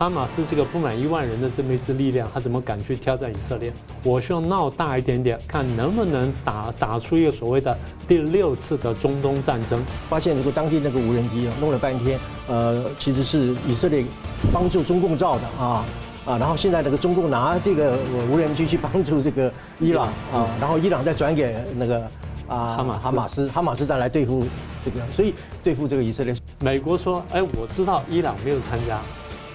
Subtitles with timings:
[0.00, 3.70] 哈马斯这个不满一万人的这么一支力量，他怎么敢去挑战以色列？
[4.02, 7.76] 我希望闹大一点点，看能不能打打出一个所谓的
[8.08, 9.78] 第六次的中东战争。
[10.08, 12.18] 发现如果当地那个无人机弄了半天，
[12.48, 14.02] 呃，其实是以色列
[14.50, 15.84] 帮助中共造的啊
[16.24, 17.98] 啊，然后现在那个中共拿这个
[18.32, 22.00] 无人机去帮助这个伊朗啊，然后伊朗再转给那个
[22.48, 24.46] 啊哈马哈马斯哈马斯再来对付
[24.82, 26.34] 这个，所以对付这个以色列。
[26.58, 28.98] 美国说，哎，我知道伊朗没有参加。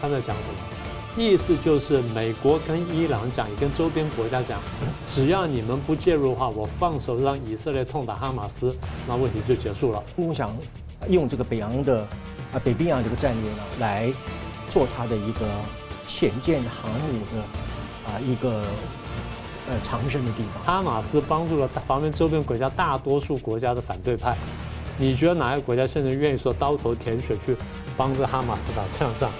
[0.05, 1.17] 他在讲什么？
[1.17, 4.59] 意思就是美国跟伊朗讲，也跟周边国家讲，
[5.05, 8.75] 只要你们不介入的话，我放手让以色列痛打哈马斯，
[9.07, 10.03] 那问题就结束了。
[10.15, 10.55] 我想
[11.07, 12.01] 用这个北洋的
[12.53, 14.13] 啊北冰洋这个战略呢，来
[14.71, 15.47] 做它的一个
[16.07, 18.61] 潜舰航母的啊一个
[19.69, 20.63] 呃藏身的地方。
[20.63, 24.37] 哈马斯帮助了旁边周边国家大多数国家的反对派，
[24.99, 27.55] 你觉得哪个国家现在愿意说刀头舔血去
[27.95, 29.31] 帮着哈马斯打这场仗？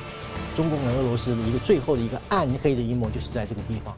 [0.56, 3.94] 中共和俄罗斯的一个最后的一个暗黑的阴谋，就是在这个地方，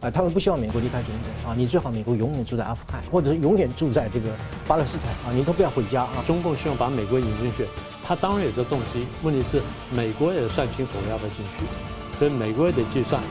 [0.00, 4.30] 啊，他们不希望美国离开中国啊，你最好美国永远住在阿富汗，或者是永远住在这个
[4.66, 6.24] 巴勒斯坦啊，你都不要回家啊。
[6.26, 7.66] 中共希望把美国引进去，
[8.02, 9.62] 他当然有这动机，问题是
[9.94, 11.64] 美国也算清楚我要不要进去，
[12.18, 13.22] 所以美国也得计算。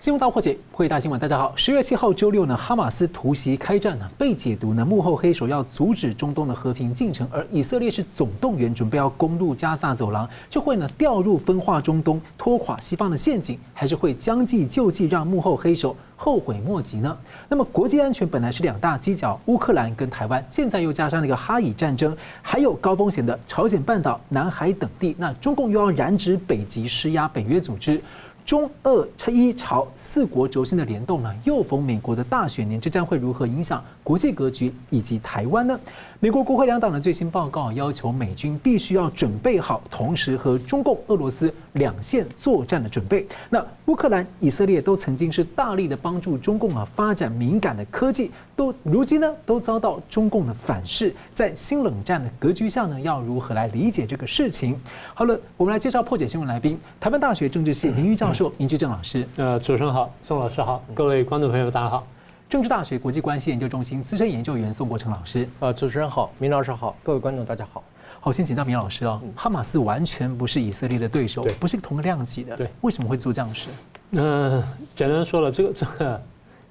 [0.00, 1.52] 新闻大破解，会大新闻，大家好。
[1.54, 17.14] 十月七号周六呢，哈马斯突袭开战呢，被解读呢，幕后黑手要阻止中东的和平进程，而以色列是总动员，准备要攻入加萨走廊，就会呢掉入分化中东、拖垮西方的陷阱，还是会将计就计，让幕后黑手后悔莫及呢？
[17.46, 28.02] 那么国际安全本来是两大犄角，乌克兰跟台湾，现在又加上那个哈以战争，还有高风险的朝鲜半岛、南海等地，那中共又要染指北极，施压北约组织。
[28.50, 35.78] 中俄伊朝四国轴心的联动呢，又逢美国的大选年，这将会如何影响国际格局以及台湾呢？
[36.22, 43.26] 美国国会两党的最新报告要求美军必须要准备好，同时和中共、俄罗斯两线作战的准备。
[43.48, 51.10] 那乌克兰、以色列都曾经是大力的帮助中共啊发展敏感的科技，都如今呢都遭到中共的反噬。
[51.32, 54.78] 在新冷战的格局下呢，要如何来理解这个事情？
[55.14, 59.26] 好了，我们来介绍破解新闻来宾，台湾大学政治系名誉教授 林居正老师。
[59.38, 62.06] 呃，主持人好，宋老师好，各位观众朋友大家好。
[62.50, 67.80] 政治大学国际关系研究中心资深研究员宋国成老师，呃，主持人好，明老师好，各位观众大家好。
[68.18, 73.68] 好，先请教明老师哦，哈马斯完全不是以色列的对手，不是同个量级的，对，为什么会做这样的事？
[74.10, 74.60] 嗯，
[74.96, 76.20] 简单说了，这个这个，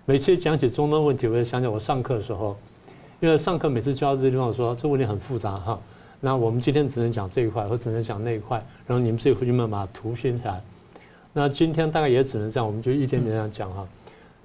[0.03, 2.57] 每次讲起中东问题，我就想起我上课的时候，
[3.21, 5.79] 因为上课每次教这个地方说这个问题很复杂哈，
[6.19, 10.61] 那我们今天只能讲这一块，或只能讲那一块，然后你们自己回去慢慢把图拼起来。
[11.31, 13.87] 那今天大概也只能这样，我们就一点点这样讲哈。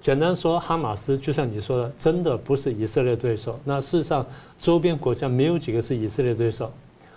[0.05, 3.59] 简单说，哈马斯就像你说的，真的不是以色列对手。
[3.63, 4.23] 那事实上，
[4.59, 6.71] 周边国家没有几个是以色列对手。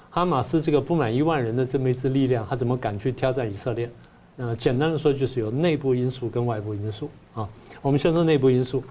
[0.08, 3.90] 哈马斯这个不满一万人的这么一支力量，他怎么敢去挑战以色列？
[4.38, 7.46] 呃，简单的说，就是有内部因素跟外部因素啊。
[7.82, 8.82] 我们先说内部因素，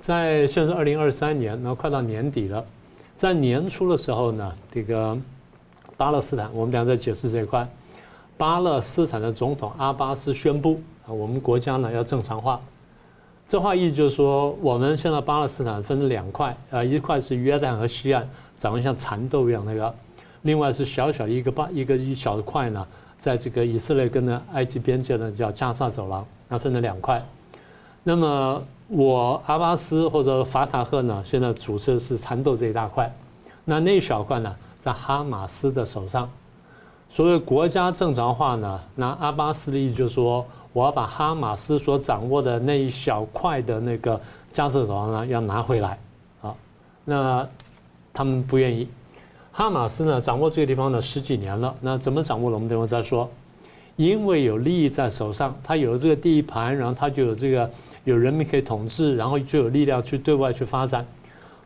[0.00, 2.64] 在现在是二零二三年，那快到年底了，
[3.16, 5.16] 在年初的时候呢，这个
[5.96, 7.64] 巴勒斯坦，我们俩在解释这一块。
[8.36, 12.60] 巴勒斯坦的总统阿巴斯宣布啊，我们国家呢要正常化。
[13.48, 18.28] 这话意思就是说，我们现在巴勒斯坦分成两块，呃，一块是约旦和西岸，
[18.58, 19.90] 长得像蚕豆一样那个；
[20.42, 22.86] 另外是小小的一个巴一个一小的块呢，
[23.16, 27.26] 在这个以色列跟呢埃及边界呢叫加萨走廊，那分成两块。
[28.04, 33.10] 那么我阿巴斯或者法塔赫呢，现在主持的是蚕豆这一大块，
[33.64, 36.30] 那那小块呢，在哈马斯的手上。
[37.08, 40.44] 所谓国家正常化呢，那阿巴斯的意思就是说。
[40.78, 44.14] 我要把哈马斯所掌握的那一小块的那个
[44.52, 45.98] 加沙走廊呢，要拿回来，
[46.40, 46.54] 啊，
[47.04, 47.48] 那
[48.12, 48.88] 他们不愿意。
[49.50, 52.54] 哈马斯呢，掌握这个地方呢十几年了，那怎么掌握了？
[52.54, 53.28] 我们等会再说。
[53.96, 57.68] 因为有利益在手上，他有了这个地盘，然后他就有这个
[58.04, 61.04] 有人民可以统治，然后就有力量去对外去发展。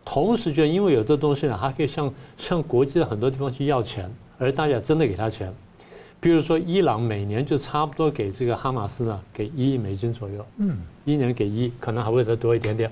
[0.06, 5.52] 同时，就因为有这东西呢，还可以向向国际的很多地方去要钱，而大家真的给他钱。
[6.22, 12.88] 比如说，伊朗每年就差不多给这个哈马斯呢，给一亿美金左右，嗯，一年给一亿，可能还会再多一点点。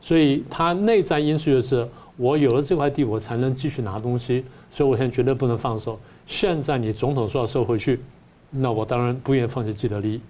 [0.00, 1.86] 所以它内在因素就是，
[2.16, 6.00] 我有了这块地，我才能继续拿东西，所以我现在绝对不能放手。
[6.26, 8.00] 现在你总统说要收回去，
[8.48, 10.20] 那我当然不愿意放弃既得利益，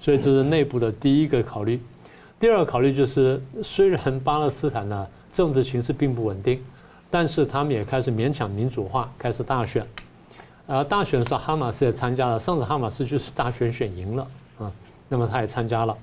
[0.00, 1.80] 所以这是内部的第一个考虑。
[2.40, 6.60] 第二个考虑就是，虽然巴勒斯坦呢政治形势并不稳定，
[7.08, 9.86] 但是他们也开始勉强民主化，开始大选。
[10.70, 12.38] 呃，大选的时候，哈马斯也参加了。
[12.38, 14.24] 上次哈马斯就是大选选赢了
[14.60, 14.70] 啊，
[15.08, 15.98] 那么他也参加了。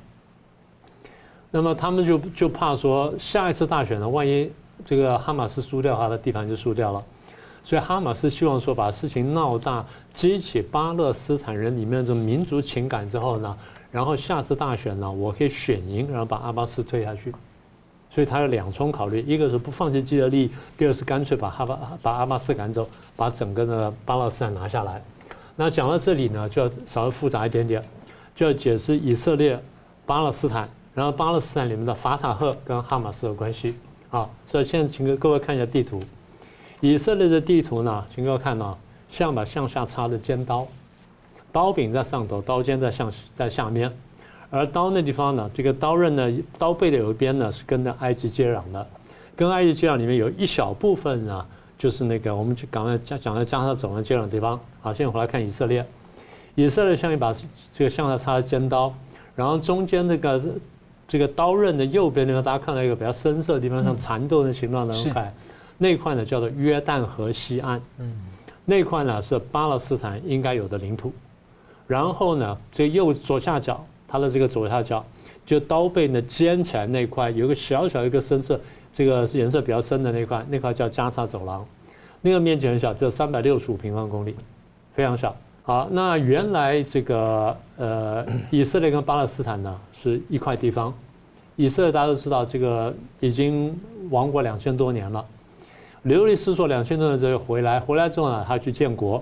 [1.49, 4.51] 那么他们就就怕说，下一次大选呢，万一
[4.83, 7.01] 这个哈马斯输掉，他的地盘就输掉了。
[7.63, 13.57] 所以哈马斯希望说把事情闹大，激起巴勒斯坦人里面这种民族情感之后呢，
[13.89, 17.33] 然后下次大选呢，我可以选赢，然后把阿巴斯推下去。
[18.17, 24.99] 所以他有两重考虑，一个是不放弃既得利益，第二是干脆把哈巴把阿巴斯赶走，把整个的巴勒斯坦拿下来。
[25.55, 27.79] 那讲到这里呢，就要稍微复杂一点点，
[28.35, 29.61] 就要解释以色列、
[30.07, 33.75] 巴勒斯坦，然后巴勒斯坦里面的法塔赫跟哈马斯的关系。
[34.09, 36.01] 好，所以现在请各位看一下地图。
[36.81, 38.75] 以色列的地图呢，请各位看到，
[39.11, 40.67] 像把向下插的尖刀，
[41.51, 43.95] 刀柄在上头，刀尖在向在下面，
[44.49, 48.87] 而刀那地方呢，这个刀刃呢，刀背的有一边呢是跟着埃及接壤的，
[49.35, 51.45] 跟埃及接壤里面有一小部分呢，
[51.77, 54.59] 就是那个我们就刚才讲讲的加沙走廊接壤的地方。
[54.81, 55.85] 好，现在回来看以色列，
[56.55, 57.33] 以色列像一把
[57.73, 58.93] 这个向下插的尖刀，
[59.35, 60.41] 然后中间那个
[61.07, 65.33] 这个刀刃的右边那个，大家看到一个比较深色的地方，像蚕豆的形状的那块。
[65.79, 68.11] 那块呢叫做约旦河西岸，嗯，
[68.65, 71.13] 那块呢是巴勒斯坦应该有的领土，
[71.85, 75.03] 然后呢，这右左下角，它的这个左下角，
[75.45, 78.59] 就刀背呢尖起来那块，有个小小一个深色，
[78.93, 81.65] 这个颜色比较深的那块，那块叫加沙走廊，
[82.21, 84.35] 那个面积很小，只有三百六十五平方公里，
[84.93, 85.35] 非常小。
[85.63, 90.93] 好，那原来这个呃，以色列跟巴勒斯坦呢是一块地方，
[91.57, 93.77] 以色列大家都知道，这个已经
[94.09, 95.25] 亡国两千多年了。
[96.03, 99.21] 流离失所两千多年之后回来，回来之后呢，他去建国。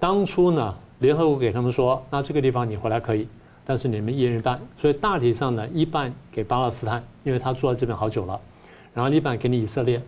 [0.00, 3.28] 当初呢，联合国给他们说，那这个地方你回来可以，
[3.68, 4.58] 但是你们一人一半。
[4.80, 8.40] 所以大体上呢，一半给巴勒斯坦，因为他住在这边好久了，
[8.94, 10.00] 然后一半给你以色列。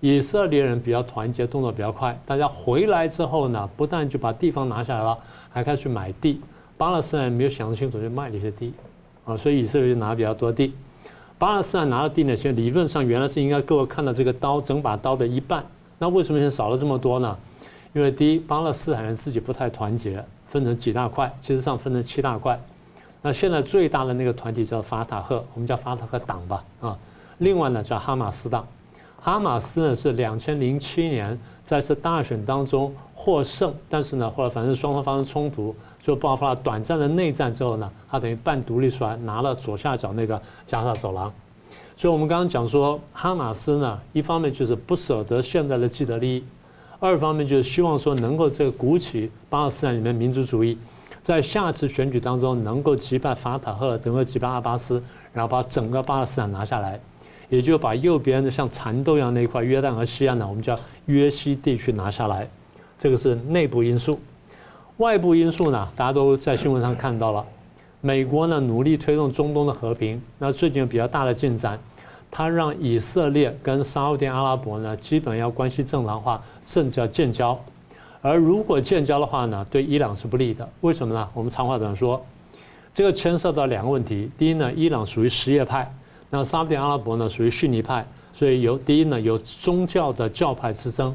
[0.00, 2.20] 以色列人比较团结，动作比较快。
[2.26, 5.16] 大家回来之后呢，不但就把地方拿下来了，
[5.48, 6.40] 还开始买地。
[6.76, 8.74] 巴勒斯坦人没有想清楚，就卖了一些地，
[9.24, 10.74] 啊，所以以色列就拿比较多地。
[11.38, 15.64] 巴勒斯坦拿到地呢，其实理论上原来是应该各位看到这个刀，整把刀的一半。
[16.00, 17.38] 那为什么现在少了这么多呢？
[17.92, 22.60] 因为第一，巴勒斯坦人自己不太团结，分成几大块，其实上分成七大块。
[23.22, 26.98] 那现在最大的那个团体叫法塔赫，我们叫法塔赫党吧，啊。
[27.38, 28.66] 另外呢叫哈马斯党，
[29.20, 35.74] 哈马斯呢是两千零七年在这大选当中获胜，但是呢后来反正双方发生冲突。
[36.00, 41.30] 就爆发了短暂的内战之后呢，他等于半独立出来，拿了左下角那个加沙走廊。
[41.96, 46.44] 所以，我们刚刚讲说，哈马斯呢，一方面就是不舍得现在的既得利益，
[46.98, 50.78] 二方面就是希望说能够这个鼓起巴勒斯坦里面民族主义，
[51.28, 56.98] 在下次选举当中能够击败法塔赫，能够击败阿巴斯，然后把整个巴勒斯坦拿下来，
[57.50, 62.48] 也就把右边的像蚕豆一样那一块约旦河西岸呢，我们叫约西地区拿下来。
[62.98, 64.18] 这个是内部因素。
[64.96, 67.44] 外部因素呢，大家都在新闻上看到了。
[68.00, 71.78] 美国呢努力推动中东的和平，那最近有比较大的进展，
[72.30, 77.62] 他让以色列跟沙乌地阿拉伯呢基本要关系正常化，甚至要建交。
[78.20, 80.68] 而如果建交的话呢，对伊朗是不利的。
[80.80, 81.28] 为什么呢？
[81.34, 82.20] 我们长话短说，
[82.92, 84.30] 这个牵涉到两个问题。
[84.36, 85.92] 第一呢，伊朗属于什叶派，
[86.30, 88.04] 那沙乌地阿拉伯呢属于逊尼派，
[88.34, 91.14] 所以有第一呢有宗教的教派之争。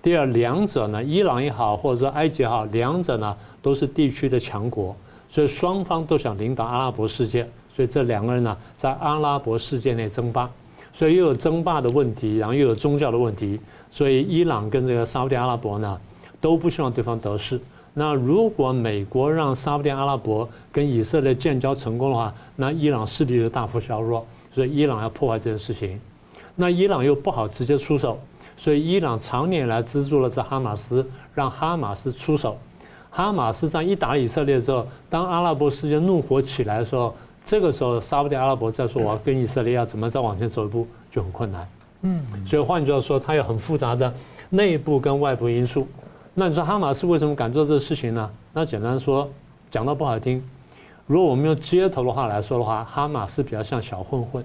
[0.00, 4.94] 第二，两者呢，伊朗也好，或者说埃及也好，两者呢都是地区的强国，
[5.28, 10.48] 所以双方都想领导阿拉伯世界，所以这两个人呢在阿拉伯世界内争霸，
[10.94, 13.58] 所以又有争霸的问题，然后又有宗教的问题，
[13.90, 15.98] 所以伊朗跟这个沙乌地阿拉伯呢
[16.40, 17.60] 都不希望对方得势。
[17.94, 25.98] 那如果美国让沙乌地阿拉伯跟以色列建交成功的话，那伊朗势力就大幅削弱，所以伊朗要破坏这件事情，
[26.54, 28.18] 那伊朗又不好直接出手。
[28.58, 32.56] 所以，伊朗常年来资助了这哈马斯，让哈马斯出手。
[33.10, 37.14] 哈马斯这样一打以色列之后，当阿拉伯世界怒火起来的时候，
[37.44, 41.68] 这个时候沙乌地阿拉伯再说我要跟以色列要怎么再往前走一步，就很困难。
[42.00, 44.12] 嗯，所以换句话说，它有很复杂的
[44.48, 45.86] 内部跟外部因素。
[46.38, 48.30] 那你说哈马斯为什么敢做这个事情呢？
[48.52, 49.26] 那简单说，
[49.70, 50.44] 讲到不好听，
[51.06, 54.44] 如果我们用街头的话来说的话，哈马斯比较像小混混。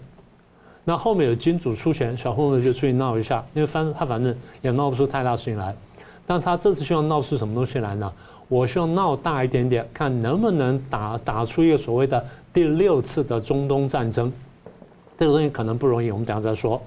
[0.85, 5.75] 那后面有金主出钱，小混混就出去闹一下，因为反正他反正也闹不出太大事情来。
[6.25, 8.09] 但他这次希望闹出什么东西来呢？
[8.47, 14.31] 我希望闹大一点点，看能不能打打出一个所谓的第六次的中东战争。
[15.19, 16.81] 这个东西可能不容易，我们等下再说。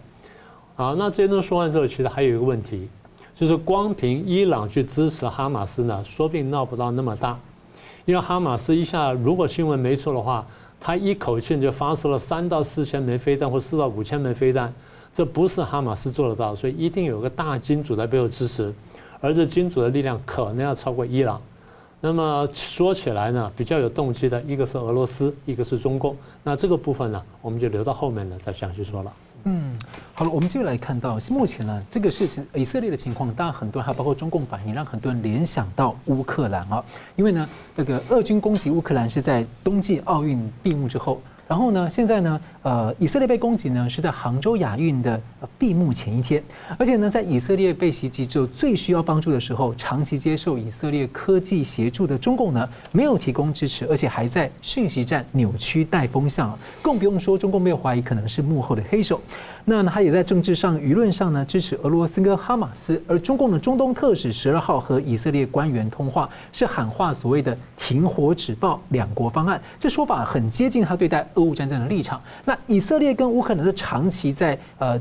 [0.76, 2.88] 好，那这些都说完之后，其实还有一个问题，
[3.34, 7.38] 就是光凭伊朗去支持哈马斯呢，说不定闹不到那么大。
[8.04, 10.46] 因为哈马斯一下，如果新闻没错的话。
[10.86, 14.70] 他一口气就发射了三到四千枚飞弹，或四到五千枚飞弹，
[15.14, 18.70] 这不是哈马斯做得到，所以一定有个大金主在背后支持，
[19.18, 21.40] 而这金主的力量可能要超过伊朗。
[22.02, 26.14] 那么说起来呢，比较有动机的一个是俄罗斯，一个是中共。
[26.42, 29.10] 那这个部分呢，我们就留到后面呢再详细说了。
[29.44, 29.78] 嗯，
[30.14, 36.82] 好了，我们继续来看到目前呢，这个事情以色列的情况，当然很多还包括中共反应，让很多人联想到乌克兰啊，
[37.14, 41.20] 因为呢，这个俄军攻击乌克兰是在冬季奥运闭幕之后。
[41.46, 45.20] 然后呢，现在呢，呃，以色列被攻击呢，是在杭州亚运的
[45.58, 46.42] 闭幕前一天，
[46.78, 59.20] 而且呢，在以色列被袭击之后最需要帮助的时候，长期接受以色列科技协助的中共呢，没有提供支持，而且还在讯息战扭曲带风向，更不用说中共没有怀疑可能是幕后的黑手。
[59.66, 72.20] 那他也在政治上、舆论上呢支持俄罗斯跟哈马斯，而中共的中东特使十二号和以色列官员通话，是喊话所谓的停火止暴两国方案，这说法很接近他对待俄乌战争的立场。
[72.44, 75.00] 那以色列跟乌克兰的长期在呃。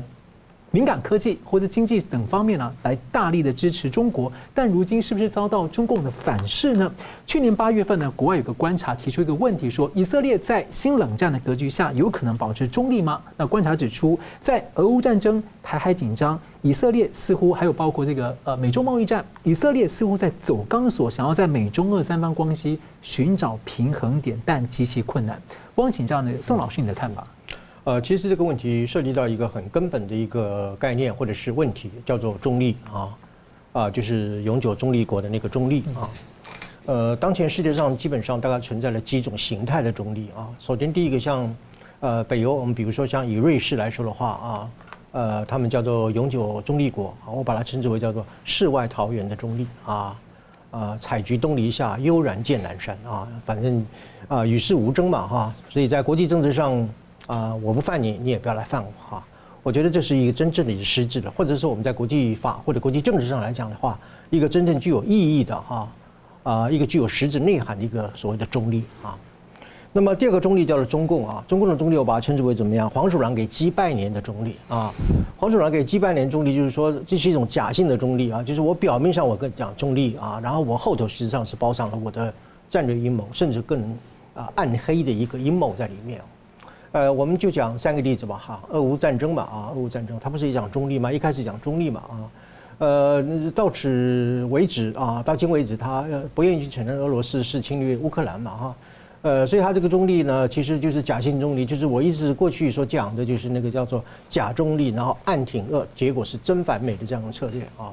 [0.74, 6.92] 敏感科技或者经济等方面呢，来大力的支持中国，但如今是不是遭到中共的反噬呢？
[7.24, 13.22] 去年八月份呢，国外有个观察提出一个问题，说以色列在新冷战的格局下有可能保持中立吗？
[13.36, 25.40] 那观察指出，在俄乌战争、台海紧张，以色列似乎还有包括这个呃美中贸易战，以色列似乎在走钢索，想要在美中俄三方关系寻找平衡点，但极其困难。
[25.76, 27.24] 我想请教呢，宋老师你的看法？
[27.84, 33.16] 呃，其实这个问题涉及到一个很根本的一个概念或者是问题，叫做中立啊，
[33.74, 36.08] 啊，就是永久中立国的那个中立啊。
[36.86, 40.48] 呃，当前世界上基本上大概存在了几种形态的中立啊。
[40.58, 41.54] 首先，第一个像
[42.00, 44.70] 呃北欧，我们比如说像以瑞士来说的话啊，
[45.12, 50.16] 呃，他们叫做永久中立国，我把它称之为叫做世外桃源的中立啊，
[50.70, 53.86] 啊，采菊东篱下，悠然见南山啊，反正
[54.26, 56.88] 啊与世无争嘛哈，所以在国际政治上。
[57.26, 59.24] 啊、我不犯你，你也不要来犯我哈。
[59.62, 65.88] 我觉得这是一个真正的实质的，或者说我们在国际法或者国际政治上来讲的话，一个真正具有意义的哈
[66.42, 69.16] 啊，一个具有实质内涵的一个所谓的中立啊。
[69.96, 72.90] 那么第二个中立叫做中共啊，中共的中立我把它称之为怎么样？
[72.90, 74.92] 黄鼠狼给鸡拜年的中立啊。
[75.38, 82.34] 黄鼠狼给鸡拜年中立，就是说这是一种假性的中立啊，就是我表面上我跟讲中立啊，然后我后头实际上是包上了我的
[82.68, 83.80] 战略阴谋，甚至更
[84.34, 86.20] 啊暗黑的一个阴谋在里面。
[86.94, 91.10] 呃，我们就讲三个例子吧，哈，俄乌战争嘛，啊，俄乌战争，它不是也讲中立吗？
[91.10, 92.14] 一开始讲中立嘛，啊，
[92.78, 96.04] 呃，到此为止啊，到今为止，他
[96.36, 98.76] 不愿意去承认俄罗斯是侵略乌克兰嘛，哈，
[99.22, 107.90] 呃，所以他这个中立呢，其实就是假性中立，就是我一直过去所讲的，就是那个叫做假中立，然后暗挺俄，结果是真反美的这样的策略啊，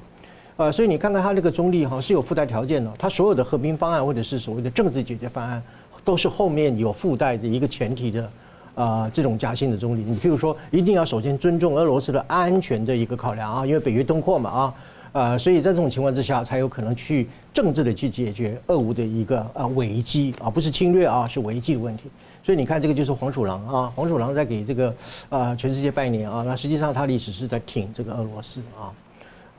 [0.57, 5.59] 呃，所以你看看他这个中立哈是有附带条件的，他所有的和平方案或者是所谓的政治解决方案，
[6.05, 8.29] 都是后面有附带的一个前提的。
[8.73, 14.73] 啊、这种假性的中立，你譬如说，一定要首先尊重俄罗斯的安全的一个考量啊，因为北约东扩嘛啊，
[15.11, 22.03] 呃，所以在这种情况之下，才有可能去政治的去解决俄乌的一个啊危机啊，不是侵略啊，是危机的问题。
[22.43, 24.93] 所以你看，这个就是黄鼠狼啊，黄鼠狼在给这个
[25.29, 28.89] 啊全世界拜年啊，那实际上它历史是在挺这个俄罗斯啊。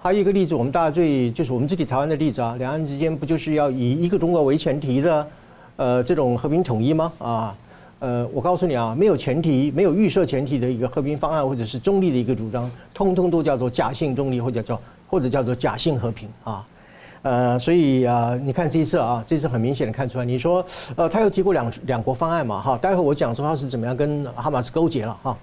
[0.00, 5.26] 还有一个例子，我们大家最就是我们自己台湾的例子啊，两岸之间不就是要以一个中国为前提的
[5.76, 7.12] 呃这种和平统一吗？
[7.18, 7.54] 啊？
[8.02, 16.66] 呃，我告诉你啊，没有前提、没有预设前提的一个和平方案，或者是中立的一个主张，通通都叫做假性中立，或者叫或者叫做假性和平啊。
[17.22, 20.66] 呃，所以啊，你看这一次啊，这次很明显的看出来，你说
[20.96, 25.38] 呃，他又提过两两国方案嘛，哈，待会我讲说他是怎么样跟哈马斯勾结了哈。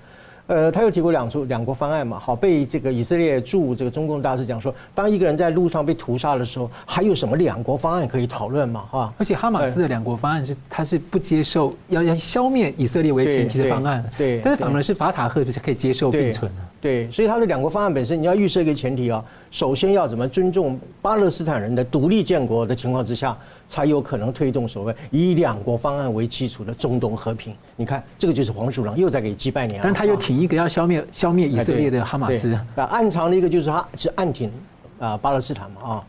[0.49, 9.13] 呃，他又提过两出两国方案嘛，好，被这个以色列驻这个中共大使讲说，当一个人在路上被屠杀的时候，还有什么两国方案可以讨论嘛，哈？
[9.19, 23.37] 而且哈马斯的两国方案是，他是不接受要要消灭以色列为前提的方案，对，对，但是反而是法塔赫是可以接受并存的，对，所以他的两国方案本身你要预设一个前提啊，首先要怎么尊重巴勒斯坦人的独立建国的情况之下。
[23.69, 27.55] 才有可能推动所谓以两国方案为基础的中东和平。
[27.75, 29.79] 你看，这个就是黄鼠狼又在给鸡拜年。
[29.81, 32.51] 但他又挺一个要消灭消灭以色列的哈马斯。
[32.75, 34.51] 啊，暗藏的一个就是他是暗挺
[34.99, 36.03] 啊巴勒斯坦嘛啊，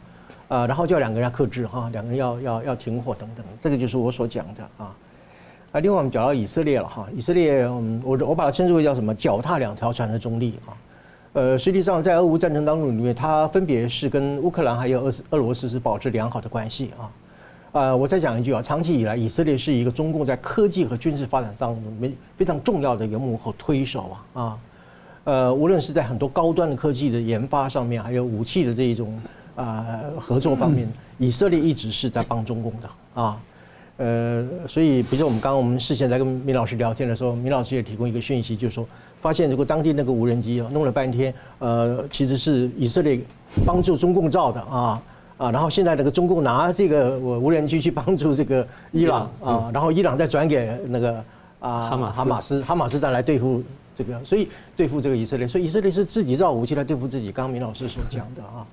[0.48, 3.44] 呃，然后叫两个人要克制哈，两个人要要要停火等等。
[3.60, 4.96] 这个就是我所讲的啊。
[5.72, 9.14] 啊，另外我们讲到以色列了哈，以色列，嗯，我我把它称之为叫什么？
[9.14, 10.72] 脚踏两条船的中立啊。
[11.34, 17.06] 呃，实际上在俄乌战争当中里面，它分别是跟乌克兰还有俄俄罗斯是保持良好的关系啊。
[17.72, 24.58] 呃，我再讲一句啊，长期以来，以色列是一个中共在科技和军事发展上没非非常重要的一个幕后推手啊啊，
[25.22, 29.16] 呃，无论是在很多高端的科技的研发上面，还有武器的这一种
[29.54, 29.86] 啊
[30.18, 32.90] 合作方面，以色列一直是在帮中共的
[33.22, 33.40] 啊，
[33.98, 38.84] 呃，所以，比如说我们刚刚我们事先在跟米老师聊天的时候，米老师也提供一个讯息，就是说，
[39.20, 43.20] 发现如果当地那个无人机啊弄了半天，呃，其实是以色列
[43.64, 45.00] 帮助中共造的啊。
[45.40, 51.14] 啊，然后现在那个中共拿这个我无人机去帮助这个伊朗啊，然后伊朗再转给那个
[51.60, 53.62] 啊哈马哈马斯哈马斯再来对付
[53.96, 57.32] 这个，所以对付这个以色列，所以以色列是自己造武器来对付自己。
[57.32, 58.66] 刚刚明老师所讲的啊，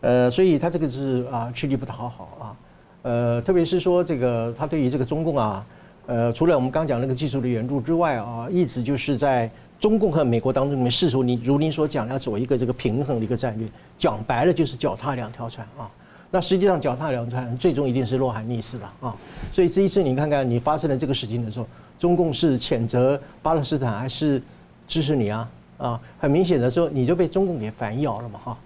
[0.00, 2.56] 呃，所以他这个是啊吃力不讨好啊，
[3.02, 5.64] 呃，特别是说这个他对于这个中共啊，
[6.06, 9.48] 呃，除了我们刚讲那个技术的援助之外啊，一直就是在
[9.78, 15.88] 中共和美国当中里面试图你如您所讲要走一个这个平衡的一个战略，讲白了就是脚踏两条船啊。
[16.32, 19.16] 那实际上脚踏两船，最终一定是落海溺死了啊！
[19.52, 21.66] 所以这一次你看看你发生了这个事情的时候，
[21.98, 24.40] 中共是谴责巴勒斯坦还是
[24.86, 25.48] 支持你啊？
[25.76, 28.56] 啊，很明显的说你就被中共给反咬了嘛哈！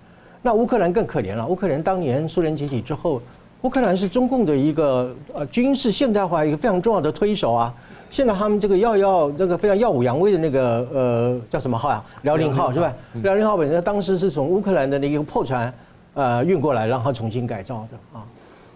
[0.43, 3.23] 那乌克兰更可怜了，乌克兰当年苏联解体之后，
[3.63, 7.75] 乌克兰是中共的一个呃军事现代化一个非常重要的推手啊。
[8.11, 12.05] 现在他们这个要要那个非常耀武扬威的那个呃叫什么号呀？
[12.23, 12.95] 辽宁号是吧？
[13.23, 15.73] 辽宁号本身当时是从乌克兰的那个破船。
[16.15, 18.27] 呃，运过来让它重新改造的啊，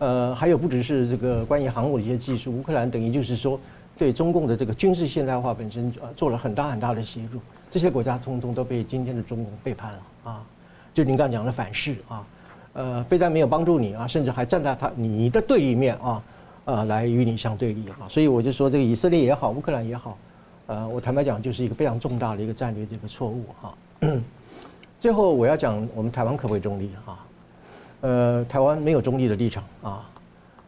[0.00, 3.58] 呃，还有不只是这个关于航母的一些技术，乌克兰等于就是说
[3.96, 7.40] 对中共的这个军事现代化本身呃做了很大很大的协助，
[7.70, 10.42] 这些国家通通都被今天的中共背叛了啊，
[10.92, 12.26] 就您刚讲的反噬啊，
[12.72, 16.22] 呃，非但没有帮助你啊，甚至还站在他你的对立面啊，
[16.64, 20.18] 呃，来与你相对立啊，所以我就说这个以色列也好，乌克兰也好，
[20.66, 23.74] 呃，我坦白讲就是一个非常重大的一个战略的一个错误哈。
[25.00, 27.16] 最后我要讲我们台湾可不可以中立哈？
[28.00, 30.10] 呃，台湾没有中立的立场啊。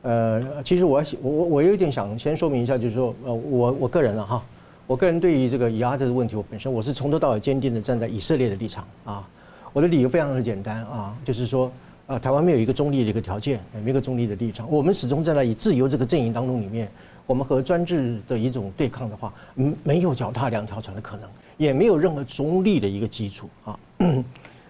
[0.02, 4.42] 呃，其实我我我我有点想先说明一下，就是说，呃，我我个人啊哈，
[4.86, 9.28] 我个人对于这个以阿这个问题，我本身我是从头到尾坚定的站在以色列的立场啊。
[9.72, 11.70] 我的理由非常的简单啊，就是说，
[12.06, 14.68] 呃，台湾没有一个中立的一个条件，没有一个中立的立场。
[14.70, 16.90] 我们始终站在以自由这个阵营当中里面，
[17.26, 23.78] 我们和专制的一种对抗的话，嗯，没有脚踏两条船的可能，也没有任何中立的一个基础啊。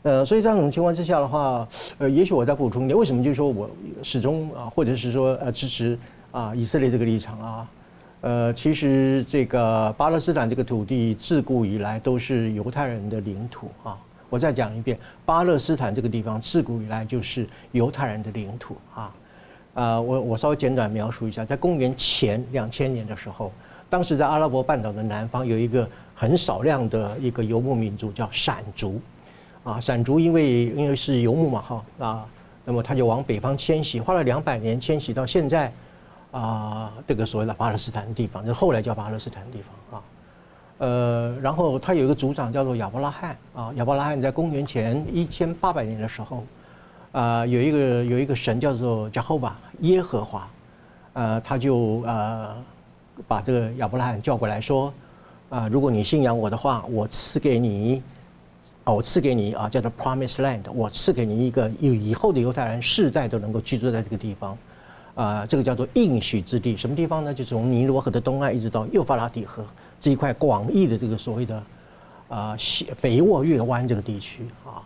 [0.02, 3.69] 呃，所以在这种情况之下的话，呃，也许我再补充一点，为什么就是说我
[4.02, 5.99] 始终啊，或者是说呃支持
[6.30, 7.69] 啊以色列这个立场啊？
[8.23, 13.99] 呃，其实这个巴勒斯坦这个土地自古以来都是犹太人的领土啊。
[14.30, 19.14] 我再讲一遍，巴勒斯坦这个地方自古以来就是犹太人的领土啊。
[19.75, 23.52] 啊，我我稍微简短描述一下，在公元前两千年的时候，
[23.88, 29.01] 当时在阿拉伯半岛的南方有一个很少量的一个游牧民族叫闪族。
[29.62, 32.27] 啊，闪族因为因为是游牧嘛，哈啊，
[32.64, 35.70] 那么他就往北方迁徙，花了两百年迁徙到现在，
[36.31, 40.03] 啊，这个所谓的巴勒斯坦地方，就后来叫巴勒斯坦的地方啊，
[40.79, 46.44] 呃，然后他有一个族长叫做亚伯拉罕啊，亚伯拉罕在公元前一千八百年的时候，
[47.12, 50.49] 啊，有一个有一个神叫做叫后吧耶和华，
[51.12, 52.57] 呃，他就呃
[53.29, 54.90] 把这个亚伯拉罕叫过来说，
[55.51, 58.03] 啊，如果你信仰我的话，我赐给你。
[58.92, 64.57] 我赐给你啊，叫做 Promise Land，我赐给你一个有以后的犹太人世代都能够居住在这个地方，
[65.14, 66.76] 啊，这个叫做应许之地。
[66.76, 67.33] 什么地方呢？
[67.33, 69.64] 就从尼罗河的东岸一直到幼发拉底河
[70.00, 71.62] 这一块广义的这个所谓的
[72.29, 72.57] 啊
[72.96, 74.83] 肥沃月湾这个地区啊，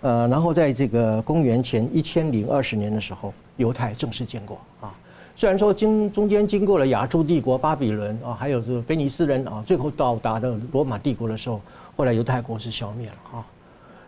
[0.00, 4.92] 呃，然后在这个公元前一千零二十年的时候，犹太正式建国啊。
[5.34, 11.60] 虽然说经中间经过了亚述帝国、巴比伦啊，还有这个腓尼斯人啊，最后到达的罗马帝国的时候。
[11.96, 13.44] 后来犹太国是消灭了哈，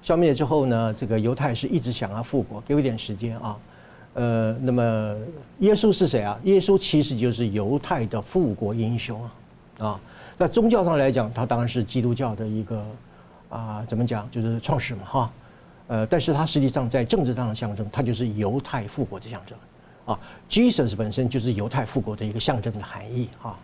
[0.03, 3.57] 消灭了之后呢，这个犹太是一直想要复国，给我一点时间啊。
[4.15, 5.17] 呃，那么
[5.59, 6.39] 耶稣是谁啊？
[6.45, 9.33] 耶稣其实就是犹太的复国英雄啊
[9.79, 10.01] 啊。
[10.39, 12.85] 在宗教上来讲，他当然是基督教的一个
[13.49, 15.33] 啊，怎么讲，就是创始嘛哈。
[15.89, 19.59] 呃，但是他实际上在政治上的象征，他就是犹太复国的象征
[20.07, 20.19] 啊。
[20.49, 23.59] Jesus 本身就是犹太复国的一个象征的含义啊。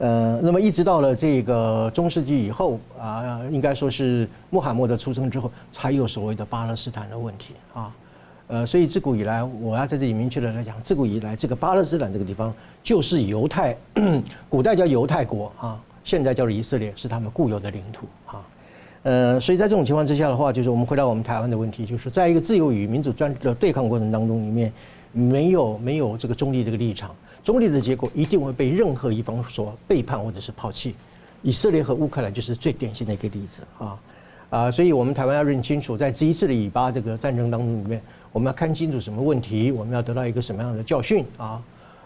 [0.00, 7.94] 呃，那么一直到了这个中世纪以后啊，应该说是穆罕默德出生之后，才有所谓的巴勒斯坦的问题啊。
[8.48, 12.50] 呃，所以自古以来，我要在这里明确的来讲，自古以来这个巴勒斯坦这个地方
[12.82, 13.76] 就是犹太，
[14.48, 18.40] 古代叫犹太国啊，现在叫做以色列，是他们固有的领土啊。
[19.02, 24.72] 呃，所以在这种情况之下的话，就是我们回到我们台湾的问题，就是在一个自由与民主专制的对抗过程当中里面，
[25.12, 27.14] 没有没有这个中立这个立场。
[27.42, 30.94] 中立的结果一定会被任何一方所背叛或者是抛弃，
[31.42, 33.98] 以色列和乌克兰就是最典型的一个例子啊
[34.50, 34.70] 啊！
[34.70, 41.62] 所以我们台湾要认清楚，在这一次的以巴这个战争当中里面，我们要看清楚什么问题，我们要得到一个什么样的教训啊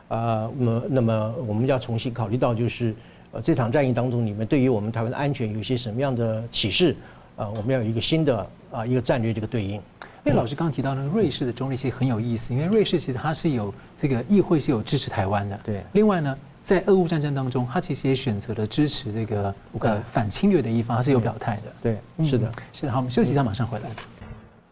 [0.08, 0.50] 啊！
[0.56, 2.94] 那么那么我们要重新考虑到，就是
[3.32, 6.94] 呃这场战役当中，你们对于我们台湾的安全有些什么样的启示
[7.36, 7.48] 啊？
[7.48, 9.80] 我们要有一个新的啊一个战略这个对应。
[10.24, 15.60] 因为老师刚刚提到那个瑞士的中立性很有意思，因为瑞士其实它是有这个议会是有支持台湾的。
[15.62, 15.84] 对。
[15.92, 21.62] 另外呢，在俄乌战争当中，它其实也选择了支持这个呃反侵略的一方，它是有表态的。
[21.82, 22.92] 对，是的，是的。
[22.92, 23.90] 好，我们休息一下，马上回来。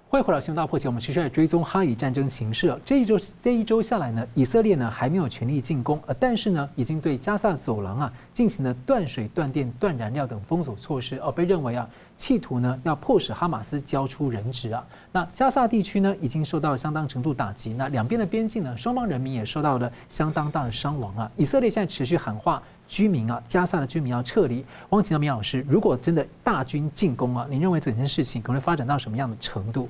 [0.09, 2.79] 欢迎回到新闻大破解，我们持续来追踪哈以战争形势。
[2.85, 14.87] 这一周这一周下来呢，以色列呢还没有全力进攻，呃，但是呢已经对加萨走廊啊进行了断水、断电、断燃料等封锁措施，哦，被认为啊企图呢要迫使哈马斯交出人质啊。
[15.11, 21.31] 那加萨地区呢已经受到相当程度打击，那两边的边境呢双方人民也受到了相当大的伤亡啊。
[21.37, 24.65] 以色列现在持续喊话居民啊，加萨的居民要撤离。
[24.89, 29.89] 我想请教明老师，如果真的大军进攻啊，您认为整件事情可能会发展到什么样的程度？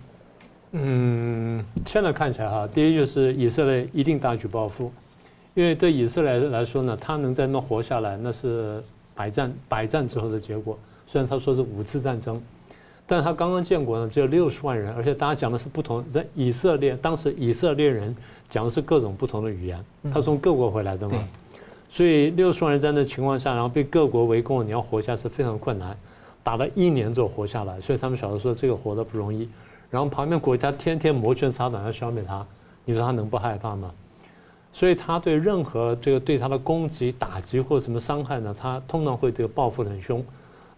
[0.72, 4.90] 嗯，现在看起来哈，第一就是以色列一定大举报复，
[5.54, 8.82] 因为对以色列来说呢，他能在那活下来，那是
[9.14, 10.78] 百战百战之后的结果。
[11.12, 12.40] 虽然他说是五次战争，
[13.07, 18.16] 但是他刚刚建国呢，只有六十万人，而且大家讲的是不同，在以色列当时以色列人
[18.48, 21.22] 讲的是各种不同的语言，他从各国回来的嘛，
[21.90, 25.94] 所以六十万人在那情况下，然后被各国围攻，你要活下是非常困难，
[26.42, 29.46] 打了一年之后活下来，所以他们小时候说这个活得不容易。
[29.90, 32.42] 然后旁边国家天天摩拳擦掌要消灭他，
[32.87, 33.92] 你说他能不害怕吗？
[34.72, 40.25] 所以他对任何这个对他的攻击、打击或什么伤害呢，他通常会这个报复很凶。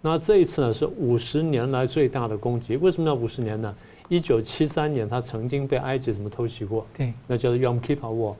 [0.07, 2.77] 那这一次呢是五十年来最大的攻击。
[2.77, 3.75] 为什么要五十年呢？
[4.11, 6.87] 一九七三年他曾经被埃及什么偷袭过？
[6.95, 8.35] 对，那叫做 Yom Kippur War。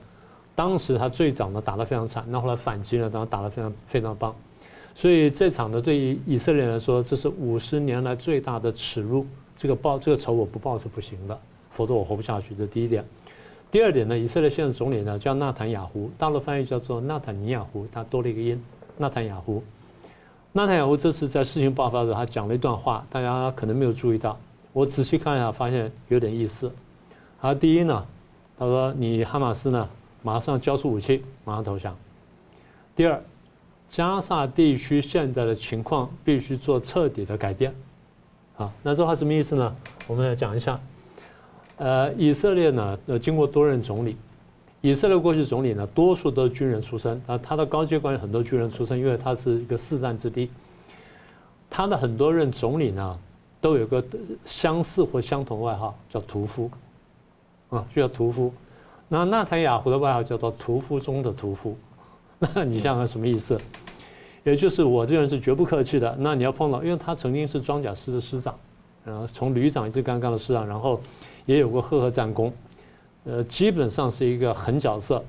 [0.53, 4.35] 当时他最早呢打得非常惨，那后来反击呢，当然打得非常非常棒。
[4.93, 9.25] 所以这场呢对于以色列来说，这是五十年来最大的耻辱。
[9.57, 11.35] 这个报这个仇我不报是不行的，
[11.71, 12.53] 否则我活不下去。
[12.53, 13.03] 这第一点。
[13.71, 18.63] 第二点呢，以色列现任总理呢叫纳坦雅胡，大陆翻译叫做纳坦尼亚胡，他多了一个音，
[18.99, 19.63] 纳坦雅胡。
[20.57, 24.39] 纳坦雅胡这次在事情爆发的时候，他讲了一段话，大家可能没有注意到。
[24.71, 26.71] 我仔细看一下，发现有点意思。
[27.41, 28.05] 他第一呢，
[28.57, 29.89] 他说你哈马斯呢
[30.23, 31.93] 马上交出武器，马上投降。
[32.95, 33.21] 第二，
[33.89, 37.75] 加沙地区现在的情况必须做彻底的改变。
[38.55, 39.75] 好，那这话什么意思呢？
[40.07, 40.79] 我们来讲一下。
[41.75, 44.15] 呃，以色列呢，呃，经过多任总理，
[44.85, 50.47] 以色列过去总理呢，多数都是军人出身啊，他的高阶官员很多军人出身，因为他是一个四战之地。
[51.71, 53.19] 他的很多任总理呢，
[53.59, 54.05] 都有个
[54.45, 56.69] 相似或相同外号，叫屠夫，
[57.71, 58.53] 啊，就叫屠夫。
[59.07, 61.75] 那纳坦雅胡的外号叫做屠夫中的屠夫。
[62.37, 63.59] 那你想想什么意思？
[64.43, 66.15] 也就是我这个人是绝不客气的。
[66.19, 68.53] 那你要碰到，因为他曾经是装甲师的师长，
[69.03, 71.01] 然后从旅长一直干干到师长，然后
[71.47, 72.53] 也有过赫赫战功，
[73.25, 75.23] 呃，基本上是一个狠角色。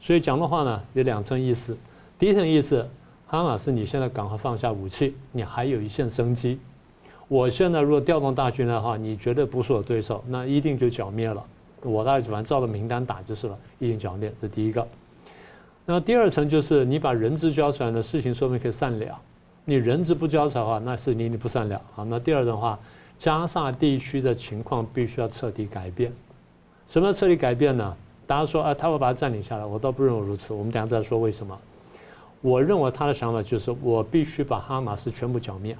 [0.00, 1.76] 所以讲的话呢，有两层意思。
[2.18, 2.88] 第一层意思，
[3.26, 6.58] 哈马斯你现在赶快放下武器，你还有一线生机。
[7.28, 11.42] 我现在如果调动大军的话，你绝对不是我对手，那一定就剿灭了。
[11.82, 14.32] 我大概反正照着名单打就是了，一定剿灭。
[14.40, 14.86] 这第一个。
[15.84, 19.18] 那第二层就是你把人质交出来的事情说明可以善了，
[19.64, 21.80] 你人质不交出来的话，那是你你不善了。
[21.94, 22.78] 好，那第二的话，
[23.18, 26.12] 加沙地区的情况必须要彻底改变。
[26.88, 27.96] 什么彻底改变呢？
[28.26, 30.54] 大家说啊，他会把它占领下来，我倒不认为如此。
[30.54, 31.58] 我们等下再说为什么。
[32.40, 35.76] 我认为他的想法就是，我必须把哈马斯全部剿灭。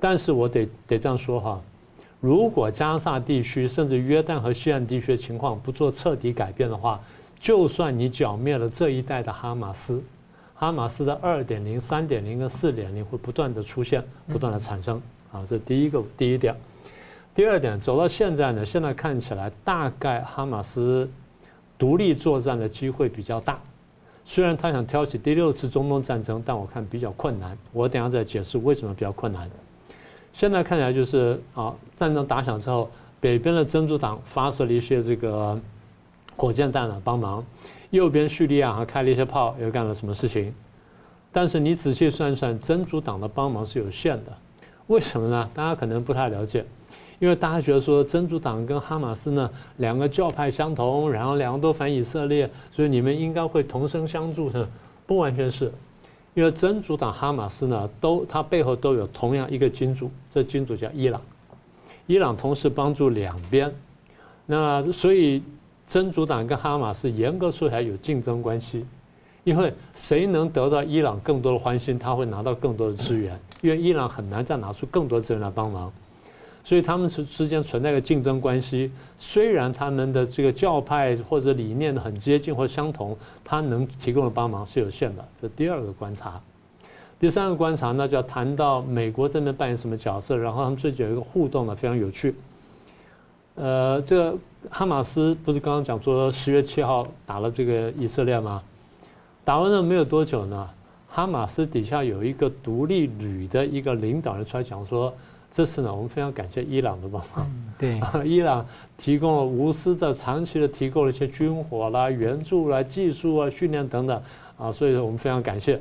[0.00, 1.60] 但是我得得这样说哈，
[2.20, 7.00] 如果加沙地区甚至约旦和西岸地区的情况不做彻底改变的话，
[7.38, 10.02] 就算你剿灭了这一代的哈马斯，
[10.54, 15.00] 哈马斯的二点零、三点零跟四点零会不断的出现，不断的产生。
[15.32, 16.54] 啊，这第一个第一点。
[17.34, 21.08] 第二点，走到现在呢，现在看起来大概哈马斯
[21.78, 23.58] 独立作战的机会比较大。
[24.24, 27.56] 虽然他想挑起第六次中东战争，但我看比较困难。
[27.72, 29.48] 我等下再解释为什么比较困难。
[30.32, 32.90] 现在看起来就是啊，战争打响之后，
[33.20, 35.58] 北边的真主党发射了一些这个。
[36.36, 37.44] 火箭弹了帮忙，
[37.90, 40.54] 右边叙利亚还开了一些炮，又干了什么事情？
[41.30, 44.32] 但是你仔细算算，真主党的帮忙是有限的，
[44.86, 45.50] 为什么呢？
[45.52, 46.64] 大家可能不太了解，
[47.20, 54.68] 因为大家觉得说真主党跟哈马斯呢两个教派相同，然后两个都反以色列，所以你们应该会同声相助的，
[55.06, 55.72] 不完全是，
[56.34, 61.22] 因为真主党哈马斯呢都它背后都有同样一个金主，这金主叫伊朗，
[62.08, 63.72] 伊朗同时帮助两边，
[64.46, 65.40] 那所以。
[65.86, 68.86] 真主党跟哈马斯严格说起来有竞争关系，
[69.42, 75.92] 因为谁能得到伊朗更多的欢心，他会拿到更多的资源，因为伊朗很难再拿出更多资源来帮忙，
[76.62, 78.90] 所以他们之之间存在一个竞争关系。
[79.18, 85.24] 虽然他们的这个教派或者理念很接近或相同，他能提供的帮忙是有限的。
[85.40, 86.40] 这第二个观察，
[87.18, 92.34] 第三个观察呢，就要谈到美国这边扮演什么角色，然后他们最近有一个互动呢，非常有趣。
[93.56, 94.38] 呃，这个
[94.70, 98.62] 哈马斯不是刚刚讲说十月七号打了这个以色列吗？
[99.44, 100.68] 打完了没有多久呢，
[101.08, 105.12] 哈马斯底下有一个独立旅的一个领导人出来讲说，
[105.52, 107.50] 这次呢，我们非常感谢伊朗的帮忙。
[107.76, 108.64] 对， 伊朗
[108.96, 114.22] 提供了无私的、长期的提供了一些军火啦、援助啦、技术啊、训练等等
[114.56, 115.80] 啊，所以说我们非常感谢。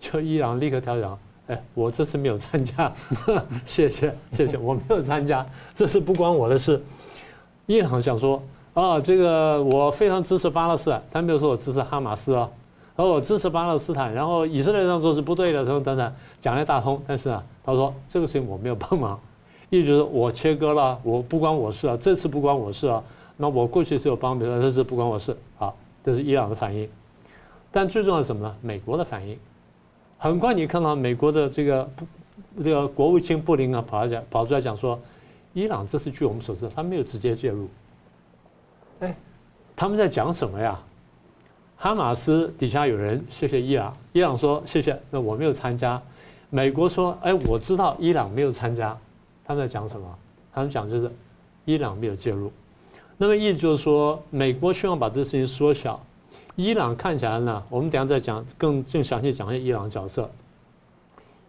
[0.00, 2.92] 就伊朗立刻调整，哎，我这次没有参加，
[3.64, 6.82] 谢谢谢谢，我没有参加，这是不关我的事。
[7.64, 8.42] 伊朗想说
[8.74, 12.50] 啊，这个我非常支持巴勒斯坦，他没有说我支持哈马斯啊。
[12.96, 17.02] 而我支持巴勒斯坦，然后以色列这样做是不对的，等等等等，讲了一大通。
[17.06, 19.18] 但是啊，他说这个事情我没有帮忙，
[19.70, 23.02] 意思就是我切割了，我不关我事啊，这次不关我事啊。
[23.36, 25.72] 那我过去是有帮，比如说这次不关我事啊，
[26.04, 26.88] 这是伊朗的反应。
[27.72, 28.56] 但最重要是什么呢？
[28.60, 29.38] 美国的反应。
[30.18, 31.90] 很快你看到美国的这个
[32.62, 35.00] 这个国务卿布林肯跑来讲，跑出来讲说，
[35.52, 37.68] 伊朗这次据我们所知，他没有直接介入。
[39.00, 39.16] 哎，
[39.74, 40.78] 他们在讲什么呀？
[41.76, 43.92] 哈马斯底下有人，谢谢伊朗。
[44.12, 46.00] 伊朗说谢谢，那我没有参加。
[46.54, 48.96] 美国说，哎，我知道伊朗没有参加。
[49.44, 50.06] 他们在讲什么？
[50.52, 51.10] 他们讲就是
[51.64, 52.52] 伊朗没有介入。
[53.16, 56.00] 那么意思就是说，美国希望把这事情缩小。
[56.54, 60.30] 伊朗看起来呢，我们等下再讲更更详细讲一下伊朗角色。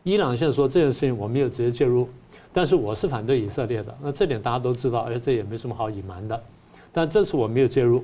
[0.02, 2.10] 伊朗现在说这件事情我没有直接介入，
[2.52, 3.96] 但是我是反对以色列的。
[4.02, 6.42] 那这点大家都知道，而且这也没什么好隐瞒的。
[6.92, 8.04] 但这次我没有介入。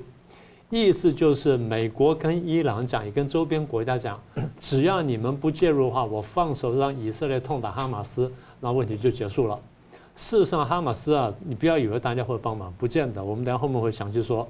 [0.71, 4.17] 意思就是，美国跟伊朗讲，也跟周边国家讲，
[4.57, 8.31] 只要你们不介入的话，我放手让以色列痛打哈马斯，
[8.61, 9.59] 那问题就结束了。
[10.15, 13.21] 事实上，哈马斯啊，你不要以为大家会帮忙，不见得。
[13.21, 14.47] 我们等下后面会详细说。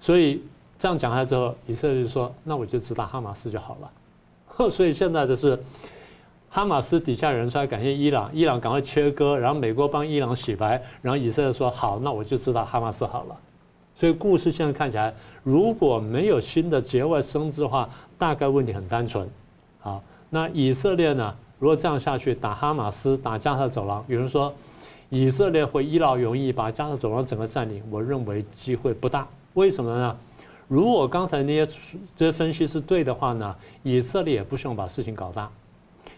[0.00, 0.42] 所以
[0.76, 4.68] 这样讲下来之后，以色列就说：“那我就只打哈马斯就好了。
[4.70, 5.56] ”所以现在的是
[6.50, 13.36] 哈马斯底下人出来感谢伊朗，伊朗赶快切割，然后美国帮伊朗洗白，然后以色列说：“好，那我就只打哈马斯好了。”
[13.96, 15.14] 所以故事现在看起来。
[15.44, 19.28] 如果没有新的节外生枝的话，大概问题很单纯。
[19.78, 21.32] 好，那以色列呢？
[21.60, 24.52] 如果这样下去打哈马斯、打加沙走廊，有人说
[25.08, 29.28] 以色列会一劳永逸把加沙走廊整个占领，我认为机会不大。
[29.52, 30.16] 为什么呢？
[30.66, 31.78] 如果刚才那些
[32.16, 35.50] 这些分析是对的话呢，以色列也不希望把事情搞大，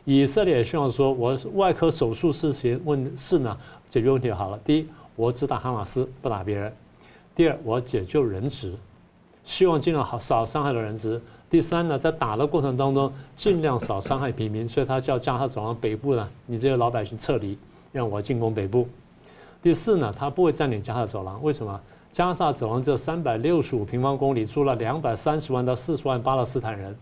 [0.05, 3.57] 以色列也希望说我外科手术事情问事呢
[3.91, 4.59] 解决问题好了。
[4.65, 4.87] 第一，
[5.17, 6.71] 我只打哈马斯，不打别人；
[7.35, 8.73] 第二，我解救人质。
[9.47, 11.19] 希望尽量好少伤害的人质。
[11.49, 17.57] 第三呢，在打的过程当中，尽量少伤害平民，所以他叫加沙走廊北部呢，你这些老百姓撤离，
[17.93, 18.87] 让我进攻北部。
[19.63, 21.81] 第四呢，他不会占领加沙走廊，为什么？
[22.13, 26.97] 加沙走廊这三百六十五平方公里，住了两百三十万到四十万巴勒斯坦人。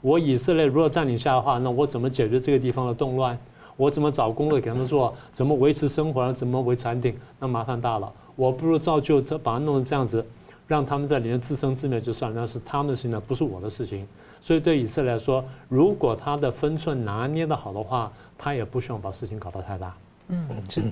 [0.00, 3.38] 我以色列如果占领下的话，那我怎么解决这个地方的动乱？
[3.76, 5.14] 我怎么找工作给他们做？
[5.30, 6.32] 怎么维持生活？
[6.32, 7.14] 怎么维持安定？
[7.38, 8.12] 那麻烦大了。
[8.34, 10.24] 我不如照旧这把它弄成这样子。
[10.66, 14.06] 让他们在里面自生自灭就算，那是他们的事情，不是我的事情。
[14.42, 19.94] 所以对以色列来说，如果他的分寸拿捏得好的话，他也不希望把事情搞得太大。
[20.28, 20.82] 嗯，是。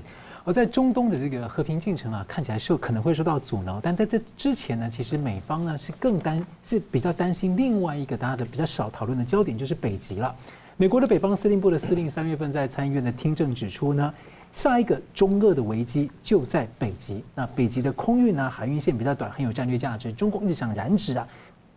[0.45, 3.81] 而在中东的这个和平进程啊，看起来受可能会受到阻挠。
[3.81, 10.35] 但在这之前呢，其实美方呢是更担是比较担心另外一个大家的比较少讨论的焦点，就是北极了。
[10.77, 14.13] 美国的北方司令部的司令三月份在参议院的听证指出呢。
[14.55, 17.25] 下一个中俄的危机就在北极。
[17.35, 20.13] 那北极的空运呢，海运线比较短，很有战略价值。
[20.13, 21.27] 中共一直想染指啊。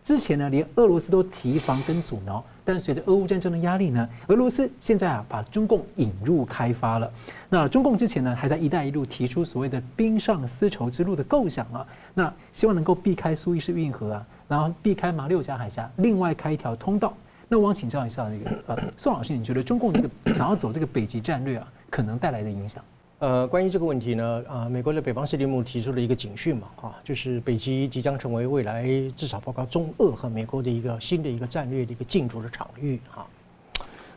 [0.04, 2.42] 之前呢，连俄罗斯都提防跟阻挠。
[2.64, 7.12] 但随着俄乌战争的压力呢，俄罗斯现在啊，把中共引入开发了。
[7.50, 11.86] 那中共之前呢，还在“一带一路”提出所谓的冰上丝绸之路的构想啊。
[12.14, 17.12] 那希望能够避开苏伊士运河啊，然后避开马六甲海峡，另外开一条通道。
[17.50, 21.68] 那我想请教一下那个呃，宋老师，你觉得中共这个想要走这个北极战略啊？
[21.90, 22.84] 可能带来的影响，
[23.20, 33.26] 呃，关于这个问题呢，啊，美国的北方司令部提出了一个警讯嘛，啊，就是北极即将成为未来至少包括中俄和美国的一个新的一个战略的一个竞逐的场域，哈，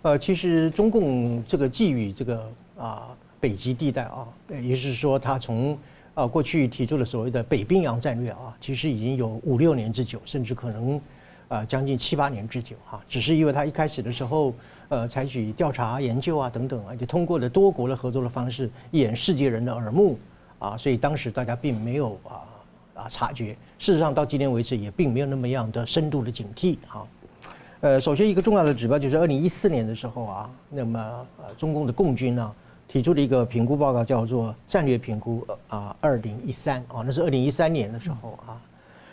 [0.02, 5.78] 呃，其实中共这个觊觎这个啊北极地带啊，也就是说，他从
[6.12, 11.00] 啊过去提出的所谓的北冰洋战略啊，其实已经有五六年之久，甚至可能
[11.48, 14.52] 啊将近七八年之久，哈，只是因为他一开始的时候。
[14.90, 20.18] 呃，采取调查研究啊等等啊，就通过了多国的合作的方式，掩世界人的耳目
[20.58, 22.42] 啊，所以当时大家并没有啊
[23.02, 23.56] 啊察觉。
[23.78, 27.06] 事实上，到今天为止也并没有那么样的深度的警惕啊。
[27.82, 30.98] 呃，首先一个重要的指标就是二零一四年的时候啊，那么
[31.38, 32.52] 呃中共的共军呢
[32.88, 38.60] 提出了一个评估报告，叫做战略评估啊二零一三啊，那是二零一三年的时候啊。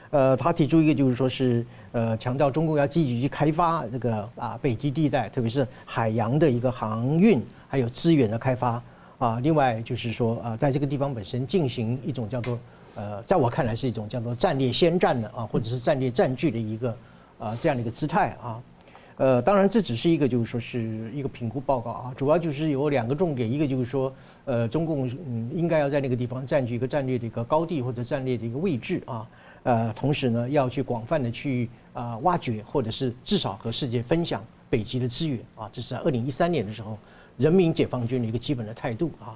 [0.09, 8.81] 呃，他提出一个就是说是呃，强调中共要积极去开发这个啊北极地带，特别是海洋的一个航运还有资源的开发
[9.17, 9.39] 啊。
[9.41, 12.57] 另外就是说啊，在这个地方本身进行一种叫做
[12.95, 16.97] 呃，在我看来是一种叫做战略先占的啊，或者是战略占据的一个
[17.37, 18.61] 啊这样的一个姿态啊。
[19.17, 24.13] 呃，当然这只是一个就是说是一个评估报告啊，主要就是有两个重点，一个就是说，
[24.45, 29.27] 呃，中共嗯应该要在那个地方占据一个战略的一个高地或者战略的一个位置啊，
[29.67, 36.97] 呃，同时呢要去广泛的去啊、挖掘或者是至少和世界分享北极的资源啊，这是在二零一三年的时候
[37.35, 39.35] 人民解放军的一个基本的态度啊。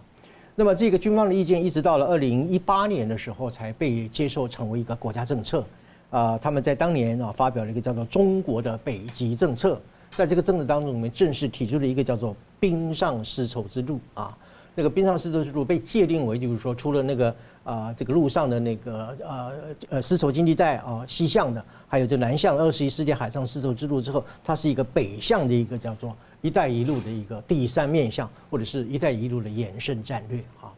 [0.56, 5.66] 那么这个军方的意见一直到了二零一八年的时候才被接受成为一个国家政策。
[6.12, 14.38] 啊，他们在当年啊发表了一个叫做“中国的北极政策”，在这个政策当中，我们正式提出了一个叫做“冰上丝绸之路”啊。
[14.76, 19.52] 那个冰上丝绸之路被界定为，就是说，除了那个啊这个陆上的那个呃
[19.90, 30.74] 呃丝绸经济带啊西向的，还有这南向二十一世纪海上丝绸之路之后，它是一个北向的一个叫做“一带一路”的一个第三面向，或者是一带一路的延伸战略啊。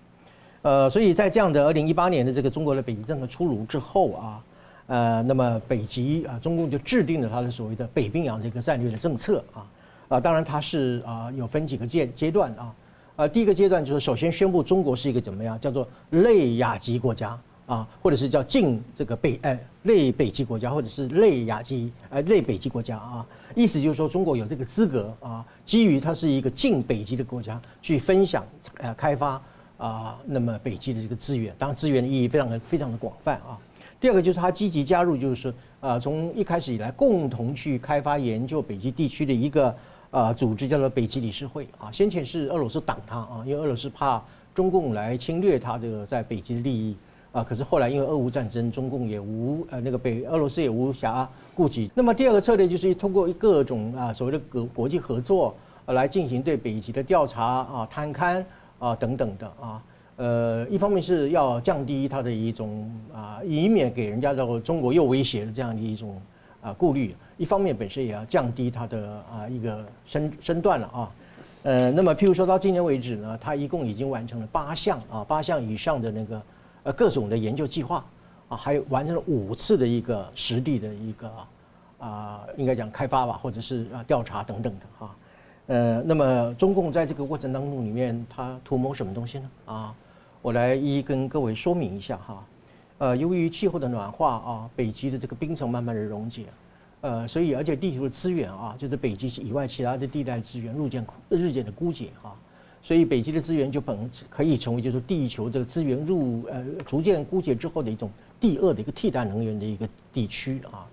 [0.61, 4.43] 呃，所以在这样的二零一八年的这个中国的北极政策出炉之后啊。
[4.85, 9.65] 呃，那么北极啊，中共就制定了它的所谓的北冰洋这个战略的政策啊，
[10.09, 12.75] 啊，当然它是啊有分几个阶阶段啊，
[13.23, 28.45] 啊，第一个阶段就是首先宣布中国是一个怎么样，叫做类亚极国家啊，或者是叫近这个北呃类北极国家，或者是类亚极呃类北极国家啊，意思就是说中国有这个资格啊，基于它是一个近北极的国家去分享
[28.79, 29.41] 呃开发
[29.77, 33.57] 啊，那么北极的这个资源，当然资源的意义非常的非常的广泛啊。
[34.01, 39.73] 第二个就是他积极加入，就是说，啊，从一开始以来共同去开发研究北极地区的一个
[40.13, 41.91] 啊组织，叫做北极理事会啊。
[41.91, 44.21] 先前是俄罗斯挡他啊，因为俄罗斯怕
[44.54, 46.95] 中共来侵略他这个在北极的利益
[47.32, 47.43] 啊。
[47.43, 51.89] 可是后来因为俄乌战争，中共也无呃那个北俄罗斯也无暇顾及。
[51.95, 55.56] 那么第二个策略就是通过各种啊所谓的国国际合作
[55.88, 58.45] 来进行对北极的调查啊、探勘
[58.78, 59.84] 啊等等的啊。
[60.15, 66.21] 呃，一方面是要降低它的一种啊，以免给人家叫中国又威胁的这样的一种
[66.63, 71.12] 啊顾虑；一方面本身也要降低它的啊一个身身段了啊。
[71.63, 76.41] 呃，那么譬如说到今年为止呢，它一共已经完成了八项啊八项以上的那个
[76.84, 78.04] 呃各种的研究计划
[78.49, 81.32] 啊，还有完成了五次的一个实地的一个
[81.99, 85.15] 啊应该讲开发吧，或者是啊调查等等的哈。
[85.67, 89.49] 呃，那么中共在这个过程当中里面，它图谋什么东西呢？
[89.65, 89.95] 啊？
[90.41, 92.43] 我来一一跟各位说明一下哈，
[93.03, 96.45] 呃，由于气候的暖化啊，北极的这个冰层慢慢的溶解，
[97.01, 102.31] 呃，所以而且地球的资源啊，就是北极以外其他的地带资源日渐日渐的枯竭啊，
[102.81, 110.87] 所以北极的资源就本可以成为就是地球这个资源入呃逐渐枯竭之后的一种第二的一个替代能源的一个地区啊，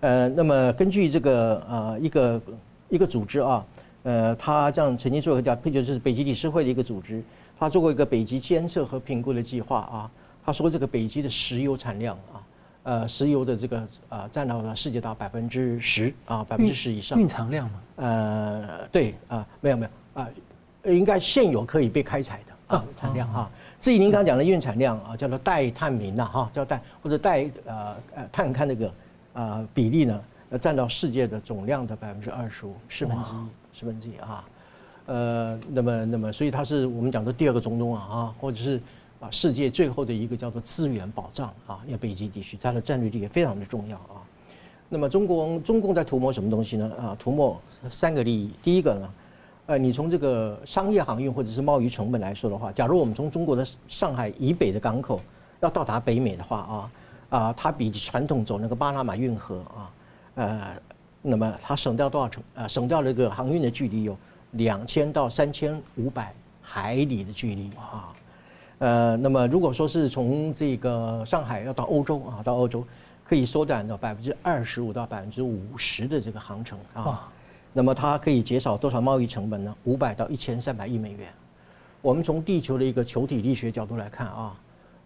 [0.00, 2.42] 呃，那么根据这个呃一个
[2.90, 3.64] 一个组织啊，
[4.02, 7.22] 呃，他这样曾经做一个调，就是北极理事会的一个组织。
[7.58, 10.10] 他做过一个北极监测和评估的计划啊，
[10.46, 12.38] 他说这个北极的石油产量啊，
[12.84, 17.18] 呃，石油的这个呃占到了世界达百分之十啊，百分之十以上。
[17.18, 17.80] 蕴藏量吗？
[17.96, 20.28] 呃，对啊，没有没有啊，
[20.84, 23.50] 应该现有可以被开采的啊产量哈。
[23.80, 28.92] 至于您刚刚讲的蕴产量啊，叫做待探明呐哈，叫待或者待呃呃探勘那个
[29.32, 30.22] 啊比例呢，
[30.60, 34.44] 占到世界的总量的百分之二十五，十分之一，十分之一啊。
[35.06, 38.80] 呃，那么，那么，所以它是我们讲的第二个中东啊，啊，或者是
[39.30, 44.20] 世界最后的一个叫做资源保障啊，要北极地区它的战略地位非常的重要啊。
[44.88, 46.92] 那么，中国中共在图谋什么东西呢？
[46.98, 47.60] 啊，图谋
[47.90, 48.50] 三个利益。
[48.62, 49.14] 第一个呢，
[49.66, 55.20] 呃，你从这个商业航运或者是贸易成本来说的话，假如我们从中国的上海以北的港口
[55.60, 56.90] 要到达北美的话啊，
[57.38, 59.90] 啊，它比传统走那个巴拿马运河啊，
[60.36, 60.76] 呃，
[61.22, 62.42] 那么它省掉多少成？
[62.54, 64.16] 呃，省掉了一个航运的距离有。
[64.52, 68.14] 两千到三千五百海里的距离啊，
[68.78, 72.84] 呃，那么如果说是从这个上海要到欧洲啊，到欧洲
[73.24, 77.28] 可以缩短到百分之二十五到百分之五十的这个航程啊，
[77.72, 79.74] 那么它可以减少多少贸易成本呢？
[79.84, 81.28] 五百到一千三百亿美元。
[82.02, 84.54] 我们从地球的一个球体力学角度来看啊。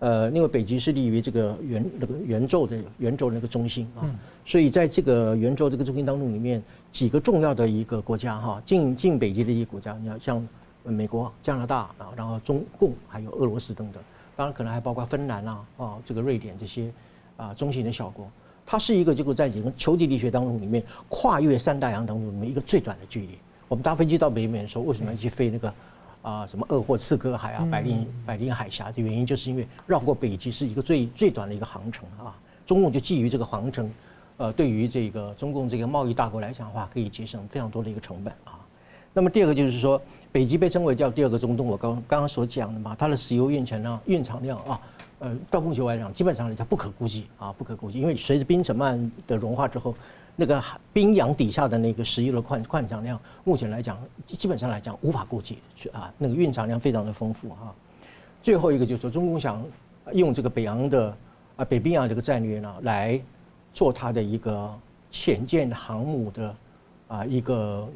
[0.00, 4.00] 呃，因为北极是立于这个圆那个圆轴的圆轴的那个中心啊，
[4.46, 10.48] 所以在这个圆轴这个中心当中里面，几个重要的一个国家哈，近近北极的一个国家，你要像
[10.84, 14.02] 美国、加拿大啊，然后中共还有俄罗斯等等，
[14.36, 16.90] 当然可能还包括芬兰啊啊，这个瑞典这些
[17.36, 18.28] 啊中型的小国，
[18.64, 23.38] 它是一个这个在整个球体力学当中里面跨越三大洋当中里面一个最短的距离。
[23.68, 25.72] 我们搭飞机到北美的时候，为什么要去飞那个？
[26.22, 32.36] 啊，什么鄂霍次克海啊，白令白令海峡的原因，就是因为绕过北极是一个最最短的一个航程啊。
[32.66, 33.90] 中共就基于这个航程，
[34.36, 38.60] 呃，对于这个中共这个贸易大国来讲的话，可以节省非常多的一个成本啊。
[39.14, 39.98] 那么第二个就是说，
[40.32, 44.80] 北极被称为叫第二个中东，我刚刚刚所讲的嘛，它的石油蕴藏量蕴藏量啊，
[45.18, 49.92] 呃，到目前来讲，基本上来讲不可估计啊，不可估计，因为随着冰层慢的融化之后，
[50.36, 50.62] 那个
[50.92, 55.58] 冰洋底下的那个石油的矿矿产量，目前来讲，基本上来讲无法估计，
[55.92, 57.74] 啊，那个蕴藏量非常的丰富哈。
[58.42, 59.62] 最后一个就是说，中共想
[60.12, 61.16] 用这个北洋的
[61.56, 63.20] 啊北冰洋这个战略呢，来
[63.74, 64.72] 做它的一个
[65.10, 66.56] 潜舰航母的
[67.08, 67.86] 啊一个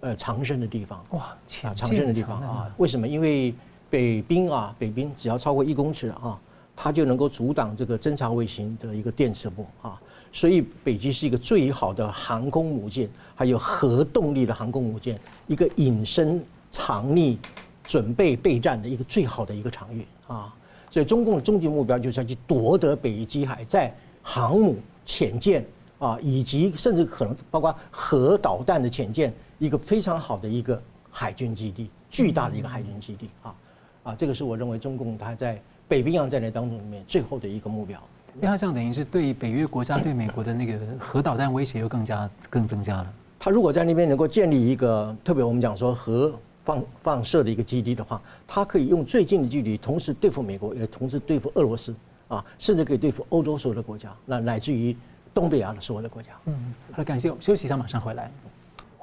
[0.00, 1.04] 呃藏身的地方。
[1.10, 2.74] 哇，潜藏身的地方啊？
[2.78, 3.06] 为什么？
[3.06, 3.54] 因为
[3.88, 6.38] 北冰啊，北冰只要超过一公尺啊，
[6.76, 10.00] 它就能够阻挡这个侦察卫星的一个电磁波啊。
[10.32, 16.40] 所以北极是一个最好的航空母舰，还有核动力的航空母舰，一个隐身
[16.70, 17.36] 藏匿、
[17.82, 20.54] 准备备战的一个最好的一个场域啊。
[20.88, 23.92] 所以中共的终极目标就是要去夺得北极海，在
[24.22, 25.66] 航母、潜舰
[25.98, 33.54] 啊，以及甚至可能包括核导弹的潜舰，一个非常好的一个海军基地，巨大的一个海军基地啊
[34.02, 38.00] 啊，这个是我认为中共它在北冰洋战略当中里面最后的一个目标。
[38.36, 43.12] 因为它这样等于是对北约国家对美国的那个核导弹威胁又更加更增加了。
[43.38, 46.32] 他如果在那边能够建立一个特别我们讲说核
[46.64, 51.94] 放放射的一个基地的话，他可以用最近的距离同时对付美国，也同时对付俄罗斯
[52.28, 54.96] 啊，甚至可以对付欧洲所有的国家，那乃至于
[55.34, 56.28] 东北亚的所有的国家。
[56.46, 58.30] 嗯，好了，感谢我们休息一下，马上回来。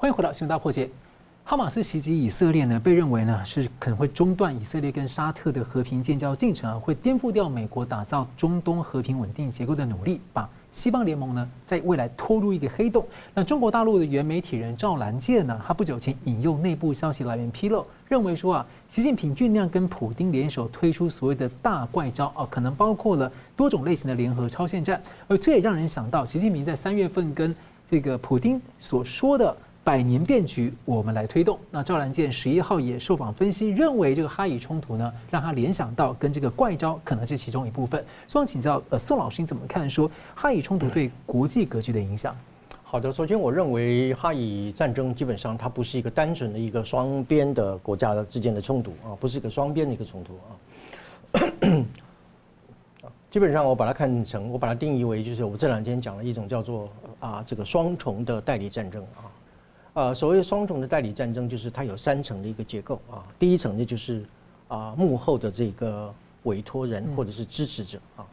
[0.00, 0.88] 欢迎回到新闻大破解。
[1.44, 13.04] 哈马斯袭击以色列呢，被认为呢是可能会中断以色列跟沙特的和平建交进程啊，会颠覆掉美国打造中东和平稳定结构的努力，把西方联盟呢在未来拖入一个黑洞。
[13.34, 27.52] 那中国大陆的原媒体人赵兰健呢，他不久前引用内部消息来源披露，认为说啊，习近平酝酿跟普丁联手推出所谓的大怪招啊，可能包括了多种类型的联合超限战，而这也让人想到习近平在三月份跟
[27.90, 29.56] 这个普丁所说的。
[29.88, 31.58] 百年变局，我们来推动。
[31.70, 38.04] 那赵兰健十一号也受访分析，认为这个哈以冲突呢，让他联想到跟这个怪招可能是其中一部分。
[38.26, 42.36] 希望请教呃宋老师，你怎么看说哈以冲突对国际格局的影响？
[42.82, 51.88] 好的，首先我认为哈以战争基本上它不是一个单纯的一个双边的国家之间的冲突啊，不是一个双边的一个冲突啊。
[53.32, 59.24] 基本上我把它看成，我把它定义为就是我这两天讲了一种叫做啊这个双重的代理战争啊。
[59.98, 63.26] 呃，所谓双重的代理战争，就是它有三层的一个结构啊。
[63.36, 64.24] 第一层呢，就是
[64.68, 68.24] 啊幕后的这个委托人或者是支持者啊。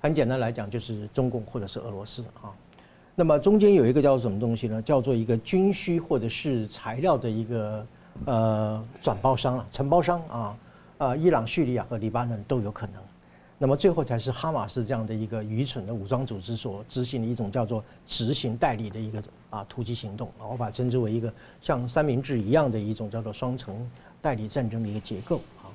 [0.00, 2.48] 很简单来讲，就是中共或者是俄罗斯啊。
[3.14, 4.80] 那么中间有一个叫做什么东西呢？
[4.80, 7.86] 叫做一个军需或者是材料的一个
[8.24, 10.56] 呃转包商啊，承包商啊。
[10.96, 12.94] 啊，伊朗、叙利亚和黎巴嫩都有可能。
[13.62, 21.30] 那么最后才是哈马斯这样的一个愚蠢的武装组织所执行的一种叫做执行代理的一个啊突击行动，我把它称之为一个
[21.60, 23.86] 像三明治一样的一种叫做双层
[24.22, 25.68] 代理战争的一个结构啊。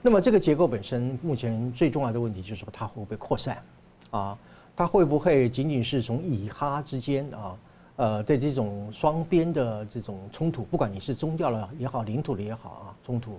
[0.00, 3.62] 那么这个结构本身目前最重要的问题就是说它会不会扩散
[4.10, 4.38] 啊？
[4.74, 7.58] 它会不会仅仅是从以哈之间啊
[7.96, 13.38] 呃在这种双边的这种冲突，不管你是宗教的也好，领土的也好啊冲突。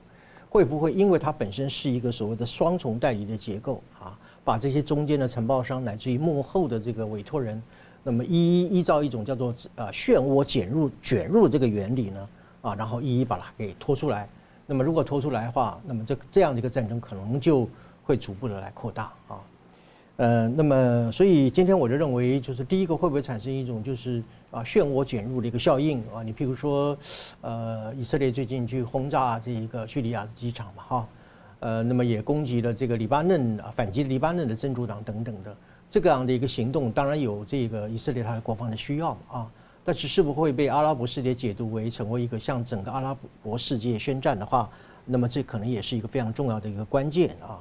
[0.53, 7.59] 会不会因为它本身是一个所谓的双重代理的结构啊，把这些中间的承包商乃至于幕后的这个委托人，
[8.03, 12.29] 那么一一依照一种叫做呃漩涡卷入卷入这个原理呢
[12.61, 14.29] 啊，然后一一把它给拖出来。
[14.67, 17.67] 那么如果拖出来的话，那么这这样的一个战争可能就
[18.03, 19.41] 会逐步的来扩大啊。
[20.23, 24.23] 呃，那么所以今天我就认为，就是第一个会不会产生一种就是。
[24.53, 26.95] 啊，漩涡卷入的一个效应啊，你譬如说，
[27.41, 31.07] 呃，以色列最近去轰炸这一个叙利亚的机场嘛，哈，
[31.59, 35.57] 呃，那么也攻击了这个黎巴嫩啊，反击黎巴嫩的真主党等等的
[35.89, 39.51] 这个样的一个行动，当然有这个以色列它的国防的需要嘛啊，
[39.83, 44.69] 但是是不会被阿拉伯世界解读为成为一个向整个阿拉伯世界宣战的话，
[45.03, 47.57] 那么这可能也是一个非常重要的一个关键啊，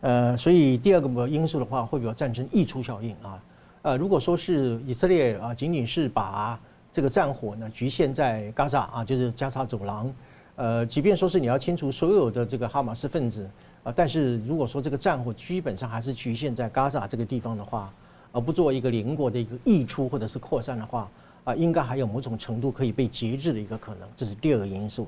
[0.00, 3.42] 呃，所以第二个因素的话，会不会战争溢出效应啊？
[3.82, 6.58] 呃，如果说是以色列啊，仅仅是把
[6.92, 10.12] 这个战火呢局限在加沙啊，就是加沙走廊，
[10.56, 13.48] 呃，即便说是你要清除所有的这个哈马斯分子
[13.84, 17.92] 啊，但是如果说这个战火基本上还是局限在加沙这个地方的话，
[18.32, 21.10] 而不做一个邻国的一个溢出或者是扩散的话，
[21.44, 25.06] 啊，应该还有某种程度可以被节制的一个可能，这是第二个因素。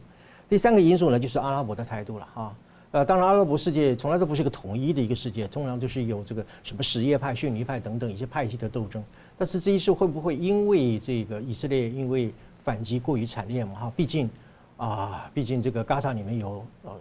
[0.48, 2.54] 第三个因素呢，就是阿拉伯的态度了哈。
[2.92, 9.02] 呃，当然，阿拉伯世界从来都不是一个统一的一个世界，通常都是有这个什么什叶派、逊尼派等等一些派系的斗争。
[9.38, 12.30] 但是这一次会不会因为这个以色列因为
[12.62, 13.74] 反击过于惨烈嘛？
[13.74, 14.28] 哈，毕竟
[14.76, 16.92] 啊，毕竟这个加沙里面有呃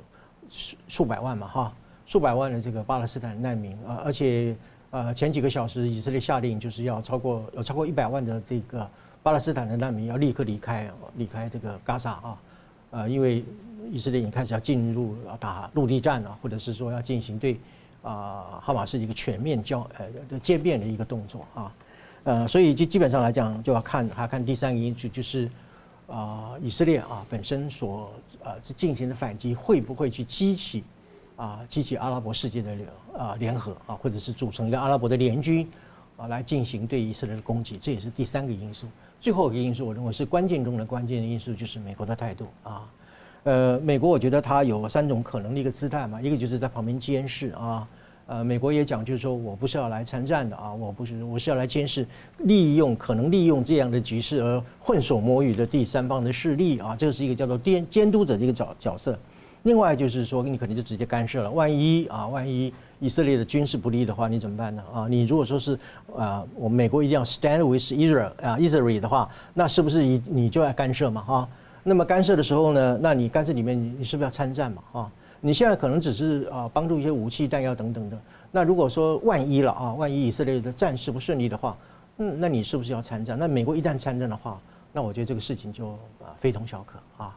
[0.50, 1.74] 数数百万嘛，哈，
[2.06, 4.56] 数百万的这个巴勒斯坦难民啊，而且
[4.92, 8.90] 呃前几个小时以色列下令就是要超过有超过一百万的这个
[9.22, 12.38] 巴勒斯坦的难民要立刻离开离开这个加沙啊，
[12.92, 13.44] 呃，因为。
[13.90, 17.60] 以色列已经开始要进入要打陆地战了，或者是说要进行对
[18.02, 21.74] 啊哈马斯一个全面交呃的歼灭的一个动作啊，
[22.24, 25.50] 呃，所以就基本上来讲，就要看还要看第三个因素，就是
[26.08, 28.12] 啊、以色列啊本身所
[28.44, 30.84] 呃进行的反击会不会去激起
[31.38, 35.66] 啊激起阿拉伯世界的联啊联合啊，或者是组成一个阿拉伯的联军
[36.18, 38.88] 啊来进行对以色列的攻击，这也是第三个因素。
[39.22, 42.90] 最后一个因素，我认为是关键中的关键的因素，就是美国的态度啊。
[43.44, 47.88] 呃，美国我觉得它有三种可能的一个姿态嘛，一个就是在旁边监视啊。
[48.28, 59.18] 呃，美国也讲，就是说我不是要来参战的啊，我不是，我是要来监视，利用可能利用这样的局势而混手摸鱼的第三方的势力啊，这个是一个叫做监监督者的一个角角色。
[59.64, 64.84] 另外就是说，你可能就直接干涉了，万一啊，万一以色列的军事不利的话，你怎么办呢？
[64.94, 65.78] 啊，你如果说是
[66.16, 71.22] 啊，我美国一定要 stand with Israel 啊，Israel 的话，那是不是你你就要干涉嘛？
[71.22, 71.50] 哈，
[71.84, 74.84] 那么干涉的时候呢，那你干涉里面你是不是要参战嘛？
[74.92, 75.12] 啊？
[75.44, 78.18] 你现在可能只是啊帮助一些武器弹药等等的，
[78.52, 81.76] 那如果说万一了啊，万一以色列的战事不顺利的话，
[82.18, 83.40] 嗯，那你是不是要参战？
[83.40, 84.62] 那美国一旦参战的话，
[84.94, 87.36] 那我觉得这个事情就啊非同小可啊。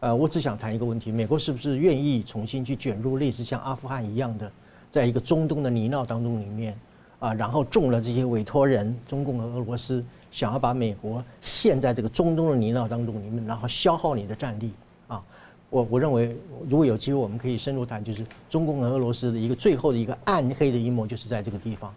[0.00, 4.50] 呃，我只想谈一个问题：美国是不是愿意重新去卷入类似像阿富汗一样的，
[4.90, 6.74] 在一个中东的泥淖当中里面
[7.18, 10.02] 啊，然后中了这些委托人，中共和俄罗斯
[10.32, 14.72] 想要把美国陷在这个中东的泥淖当中你们，然后消耗你的战力
[15.06, 15.22] 啊。
[15.68, 16.36] 我我认为，
[16.68, 21.94] 如果有机会，我们可以深入谈，就是中共和俄罗斯的一个最后的一个暗黑的阴谋，就是在这个地方，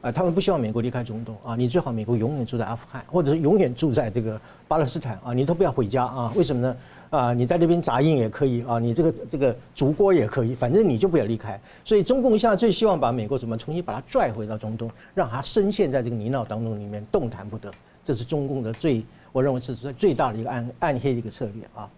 [0.00, 6.32] 啊，他们不希望美国离开中东啊，你最好美国永远住在阿富汗，或者是永远住在这个巴勒斯坦啊，你都不要回家啊？
[6.34, 6.76] 为什么呢？
[7.14, 11.58] 啊，你在那边砸印也可以啊，你这个这个竹锅也可以，反正你就不要离开。
[11.84, 17.72] 所以中共现在最希望把美国怎么重新把它拽回到中东，让它深陷在这个泥淖当中里面动弹不得，
[18.04, 21.88] 这是中共的最，我认为是最最大的一个暗暗黑的一个策略啊。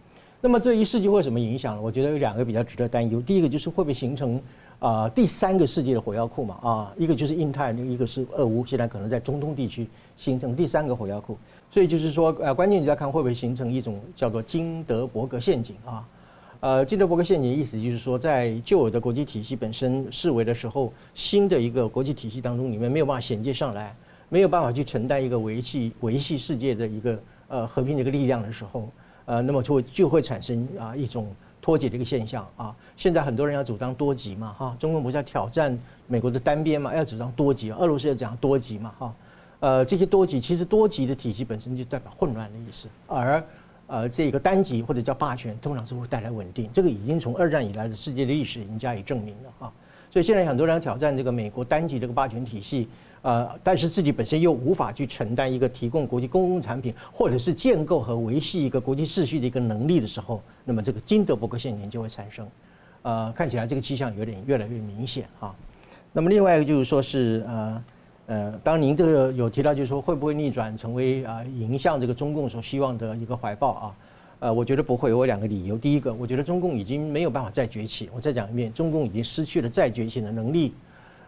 [0.41, 1.81] 那么这一世纪会什么影响呢？
[1.83, 3.21] 我觉得有两个比较值得担忧。
[3.21, 4.41] 第一个就是会不会形成
[4.87, 6.59] 啊、第三个世界的火药库嘛？
[6.62, 9.84] 啊，一个就是印太，一个是俄乌，现在可能在中东地区
[10.16, 11.37] 形成第三个火药库。
[11.72, 16.09] 所以就是说，呃，关键你要看会不会形成一种叫做金德伯格陷阱啊。
[16.61, 23.93] 呃，金德伯格陷阱的意思就是说，在旧有的国际体系本身视为的时候，新的一个国际体系当中里面没有办法衔接上来，
[24.28, 27.18] 没有办法去承担一个维系维系世界的一个
[27.49, 28.89] 呃和平的一个力量的时候。
[29.24, 31.26] 呃，那么就会就会产生啊一种
[31.67, 32.73] 脱节的一个现象啊。
[32.97, 39.14] 现在很多人要主张多极嘛，哈，中共不是要挑战美国的单边嘛，要主张多极，俄罗斯要讲多极嘛，哈。
[39.59, 43.43] 呃，这些多极其实多极的体系本身就代表混乱的意思，而
[43.89, 49.73] 呃这个单极或者叫霸权通常是会带来稳定，这个已经从二战以来的世界的历史已经加以证明了哈。
[50.09, 52.89] 所以现在很多人要挑战这个美国单极这个霸权体系。
[53.27, 62.47] 呃，但是自己本身又无法去承担一个提供国际公共产品，或者是建构和维系一个国际秩序的一个能力的时候，那么这个金德伯格陷阱就会产生。
[63.03, 65.53] 呃，看起来这个迹象有点越来越明显哈。
[66.12, 67.85] 那么另外一个就是说是呃
[68.27, 73.97] 呃，当您这个有提到，就是说会不会逆转成为啊迎向这个中共所希望的一个怀抱啊？
[74.39, 75.77] 呃，我觉得不会，我有两个理由。
[75.77, 78.09] 第一个，我觉得中共已经没有办法再崛起。
[78.14, 80.72] 我再讲一遍，中共已经失去了再崛起的能力。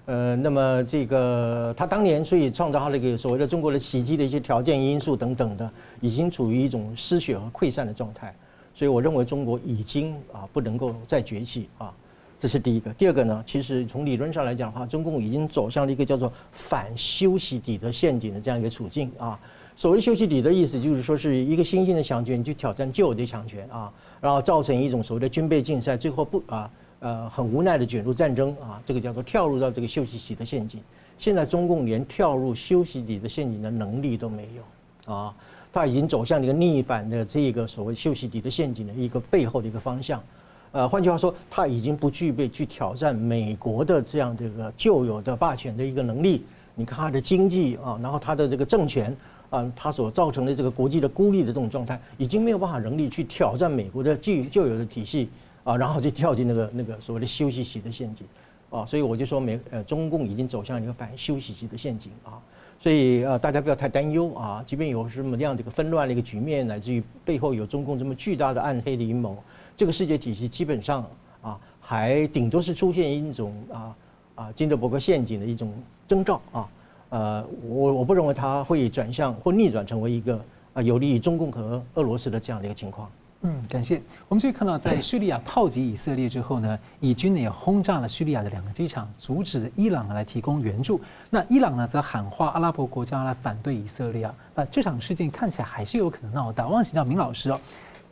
[0.08, 8.34] 呃，那么这个他当年所以创造他那个所谓的中国的奇迹的一些条件因素等等的，已经处于一种失血和溃散的状态，
[8.74, 11.92] 所以我认为中国已经啊不能够再崛起啊，
[12.40, 12.90] 这是第一个。
[12.94, 19.38] 第二个呢，其实从理论上来讲的话，中共已经走向了一个叫做反修昔底德陷阱的这样一个处境啊。
[19.76, 23.92] 所谓修昔底德意思就是说是一个新兴的强权去挑战旧的强权啊，
[24.22, 26.70] 然后造成一种所谓的军备竞赛，最后不啊。
[27.00, 30.80] 呃，很无奈的卷入战争啊，这个叫做跳入到这个修昔底的陷阱。
[31.18, 35.34] 现在中共连跳入修昔底的陷阱的能力都没有啊，
[35.72, 40.22] 他已经走向一个逆反的这个所谓修昔底的陷阱的一个背后的一个方向。
[40.70, 46.44] 呃，换句话说，他已经不具备去挑战美国的这样的一个旧有的霸权的一个能力。
[46.74, 49.16] 你看他的经济啊，然后他的这个政权
[49.50, 55.28] 啊，他所造成的这个国际的孤立的这种状态，已经没有办法能力去挑战美国的旧旧有的体系。
[55.68, 58.26] 啊，然后就跳进那个那个所谓的修昔底德陷阱，
[58.70, 62.40] 啊，所以我就说美呃中共已经走向一个反修昔底德陷阱啊，
[62.80, 69.36] 所以呃大家不要太担忧啊，即便有什么样的一个纷乱的一个局面，乃至于背后有中共这么巨大的暗黑的阴谋，
[69.76, 71.06] 这个世界体系基本上
[71.42, 73.96] 啊还顶多是出现一种啊
[74.36, 75.70] 啊金德伯格陷阱的一种
[76.08, 76.68] 征兆啊，
[77.10, 80.42] 呃我我不认为它会转向或逆转成为一个
[80.72, 83.10] 啊有利于中共和俄罗斯的这样的一个情况。
[83.42, 84.02] 嗯，感谢。
[84.28, 91.00] 我们继续看到，在叙利亚炮击以色列之后呢，以军呢也轰炸了叙利亚的两个机场，阻止伊朗来提供援助。
[91.30, 94.34] 那伊朗呢则喊话阿拉伯国家来反对以色列啊。
[94.56, 96.66] 那这场事件看起来还是有可能闹大。
[96.66, 97.60] 我想请教明老师哦，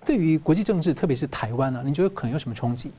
[0.05, 2.93] 对于国际政治，特别是台湾呢，您觉得可能有什么冲击？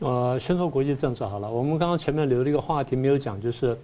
[0.00, 1.50] 呃，先说国际政治好了。
[1.50, 3.78] 我们刚刚前面留了一个话题没有讲，就是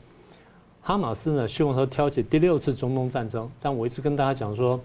[0.80, 4.80] 哈马斯呢希望他挑起第六次中东战争，但我一直跟大家讲说，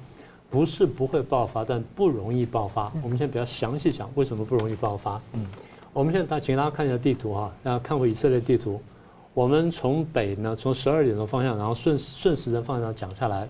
[0.56, 2.90] 不是不会爆发，但不容易爆发。
[3.04, 5.22] 我们先比较详细讲为什么不容易爆发。
[5.34, 5.46] 嗯，
[5.92, 8.82] 我们现在大请大家看一下地图哈，大家看过以色列地图。
[9.34, 13.46] 我们从北呢，从十二点钟方向，然后顺顺时针方向讲下来，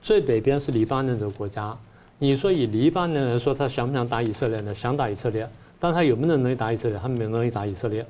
[0.00, 1.76] 最北边是黎巴嫩这个国家。
[2.18, 4.74] 你说以黎巴嫩来说，他想不想打以色列呢？
[4.74, 5.46] 想打以色列，
[5.78, 6.98] 但他有没有能力打以色列？
[6.98, 8.06] 他没有能力打以色列。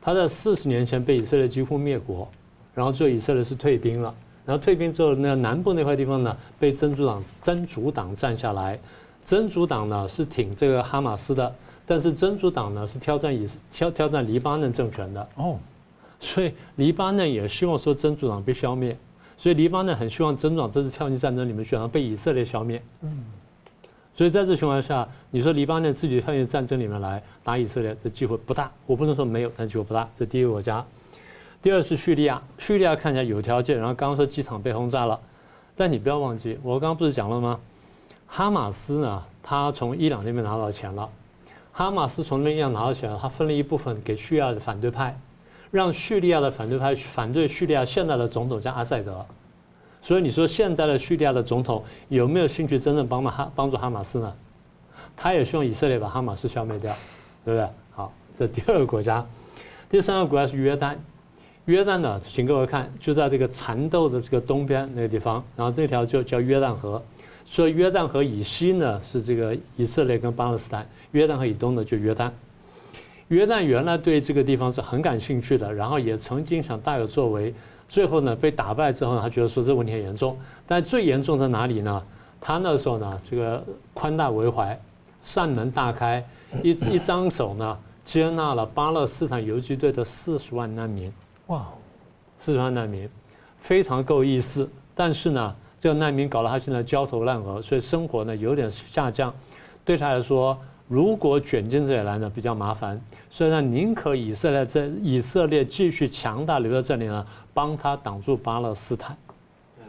[0.00, 2.28] 他在四十年前被以色列几乎灭国，
[2.74, 4.12] 然后最后以色列是退兵了，
[4.44, 8.78] 然后退兵之后，那南部那块地方呢，被真主党真主党占下来。
[9.24, 11.54] 真主党呢是挺这个哈马斯的，
[11.86, 15.28] 但是真主党呢是挑战以挑挑战黎巴嫩政权的。
[15.36, 15.56] 哦。
[16.18, 18.96] 所以黎巴嫩也希望说真主党被消灭，
[19.38, 22.82] 所以黎巴嫩很希望真主党这次跳进战争里面去，然后被以色列消灭。
[23.00, 23.24] 嗯，
[24.16, 28.70] 所以在这情况下，你说黎巴嫩自己跳进战争里面来打以色列，这机会不大。
[28.86, 30.08] 我不能说没有，但机会不大。
[30.16, 30.84] 这第一个国家，
[31.62, 33.78] 第二是叙利亚，叙利亚看起来有条件。
[33.78, 35.18] 然后刚刚说机场被轰炸了，
[35.76, 37.60] 但你不要忘记，我刚刚不是讲了吗？
[38.26, 41.08] 哈马斯呢，他从伊朗那边拿到钱了，
[41.72, 45.16] 哈马斯从那边拿到钱了，他分了一部分给叙利亚的反对派。
[45.70, 49.24] 让叙利亚的反对派反对叙利亚现在的总统叫阿塞德，
[50.02, 54.34] 所以你说现在的叙利亚的总统有没有兴趣真正帮忙哈帮助哈马斯呢？
[55.16, 56.94] 他也希望以色列把哈马斯消灭掉，
[57.44, 57.66] 对不对？
[57.92, 59.24] 好，这第二个国家，
[59.88, 60.94] 第三个国家是约旦，
[61.66, 67.00] 约旦呢，请各位看，就在这个蚕豆的这个东边那个地方，然后这条就叫约旦河，
[67.44, 72.30] 所以约旦河以西呢是这个以色列跟巴勒斯坦，约旦河以东呢就约旦。
[73.28, 77.54] 约旦原来对这个地方是很感兴趣的，然后也曾经想大有作为，
[77.88, 80.36] 最后呢被打败之后呢，他觉得说这问题很严重。
[80.66, 82.04] 但最严重在哪里呢？
[82.40, 84.76] 他那时候呢，这个宽大为怀，
[85.22, 86.22] 扇门大开，
[86.60, 91.10] 一一张手呢接纳了巴勒斯坦游击队的四十万难民。
[91.48, 91.66] 哇，
[92.38, 93.08] 四十万难民，
[93.60, 94.68] 非常够意思。
[94.94, 99.32] 但是呢，这个难民搞得他现在焦头烂额，所以生活呢有点下降，
[99.84, 100.58] 对他来说。
[100.88, 109.16] 如果卷进这里来呢，比较麻烦，所以呢，宁可以色列在以色列继续强大留在这里呢，帮他挡住巴勒斯坦。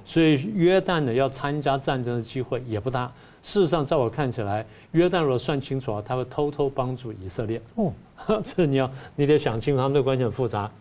[0.06, 3.12] 所以约旦呢要参加战争的机会也不大。
[3.42, 7.62] 事实上，在我看起来，约旦如果算清楚啊，他会偷偷帮助以色列。
[7.76, 7.92] 哦，
[8.56, 10.72] 这你要你得想清楚，他们的关系很复杂。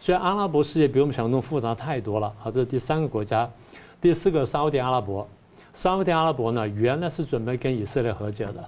[0.00, 2.32] 所以阿拉伯世界比我们想象中复杂太多了。
[2.38, 3.50] 好，这是第三个国家，
[4.00, 5.26] 第四个沙乌地阿拉伯。
[5.74, 8.64] 沙乌地阿拉伯呢，原来是准备跟以色列和解的。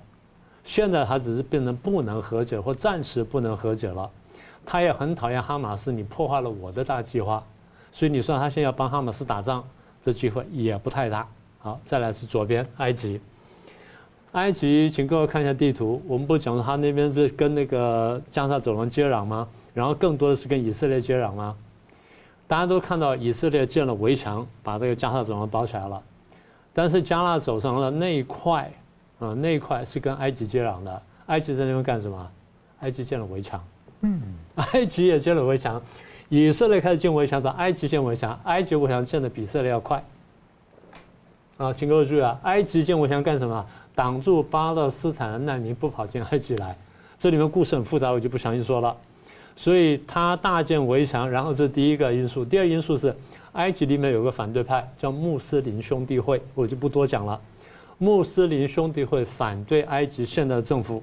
[0.65, 4.09] 现在他只是变成不能和解或暂时不能和解了，
[4.67, 7.43] 他也很讨厌哈马斯，你破坏了我的大计划，
[7.93, 9.65] 所以你说他现在要帮哈马斯打仗，
[10.05, 11.27] 这机会也不太大。
[11.59, 13.21] 好，再来是左边埃及，
[14.33, 19.49] 埃及，请各位看一下地图，我们不讲他那边是跟那个加沙走廊接壤吗？
[19.75, 21.57] 然后更多的是跟以色列接壤吗？
[22.47, 26.03] 大家都看到以色列建了围墙，把这个加沙走廊包起来了，
[26.73, 28.71] 但是加沙走廊的那一块。
[29.21, 31.03] 啊，那一块是跟埃及接壤的。
[31.27, 32.31] 埃及在那边干什么？
[32.81, 33.63] 埃及建了围墙。
[34.01, 34.19] 嗯，
[34.55, 35.79] 埃及也建了围墙。
[36.31, 38.41] 以色列开始建围墙，找埃及建围墙。
[38.45, 40.03] 埃及围墙建的比以色列要快。
[41.59, 43.67] 啊，请各位注意啊，埃及建围墙干什么？
[43.95, 46.75] 挡住巴勒斯坦难民不跑进埃及来。
[47.19, 48.97] 这里面故事很复杂，我就不详细说了。
[49.57, 52.45] 所以他大建围墙，然后这是第一个因素。
[52.45, 53.15] 第二因素是，
[53.53, 57.39] 埃及里面有个反对派叫穆斯林兄弟会，我就不多讲了。
[57.99, 61.03] 穆斯林兄弟会反对埃及现在的政府，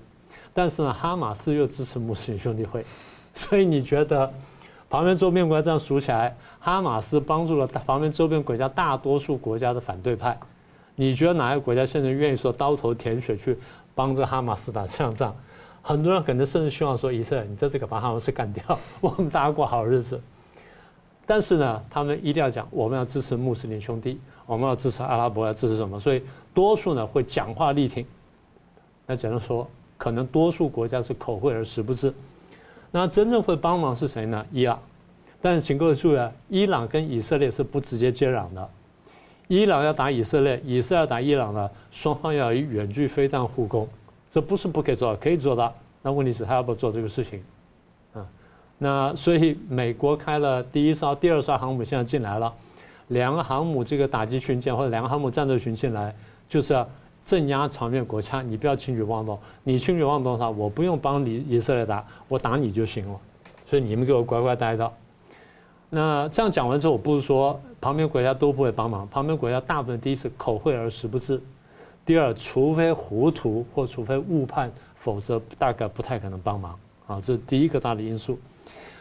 [0.53, 2.83] 但是呢，哈马斯又支持穆斯林兄弟会，
[3.35, 4.33] 所以你觉得
[4.89, 10.35] 旁边周边国家这样数起来，哈马斯帮助了旁边周边国家大多数国家的反对派，
[10.95, 13.55] 你觉得哪个国家现在愿意说刀头舔血去
[13.93, 15.35] 帮着哈马斯打这场仗？
[15.87, 20.21] 很多人可能甚至希望说，以色列你在这个把哈马斯干掉，我们大家过好日子。
[21.25, 25.97] 但是呢，他们一定要讲，我们要支持穆斯林兄弟，我们要支持阿拉伯，要支持什么？
[25.97, 26.21] 所以
[26.53, 28.05] 多数呢会讲话力挺。
[29.05, 29.65] 那只能说，
[29.97, 32.13] 可能多数国家是口惠而实不至。
[32.91, 34.45] 那真正会帮忙是谁呢？
[34.51, 34.77] 伊朗。
[35.41, 38.69] 但是请各位注意啊，伊朗跟以色列是不直接接壤的。
[39.47, 43.87] 伊朗要打以色列，以色列要打伊朗呢，双方要以远距飞弹互攻，
[44.37, 45.73] 这不是不可以做，可以做的。
[46.03, 47.43] 那问题是，他要不要做这个事情？
[48.13, 48.23] 啊
[48.77, 52.53] 那所以美国开了第一艘、第二艘航母，现在进来了，
[53.07, 56.13] 两个航母这个打击巡舰或者两个航母战斗群进来，
[56.47, 56.87] 就是要
[57.25, 59.39] 镇压场面国家，你不要轻举妄动。
[59.63, 63.19] 你轻举妄动的话，我不用帮你以色列打，我打你就行了。
[63.67, 64.93] 所以你们给我乖乖待着。
[65.89, 71.41] 那这样讲完之后，我不是说旁边国家都不会帮忙，旁边国家大部分第一是口惠而实不至，
[72.07, 76.79] 第二除非糊涂或除非误判，否则大概不太可能帮忙。
[77.05, 78.39] 啊，这是第一个大的因素。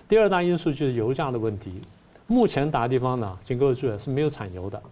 [0.08, 1.80] 第二大因素就是油价的问题。
[2.26, 4.82] 目前打的地方呢，请各位注意是没有产油的，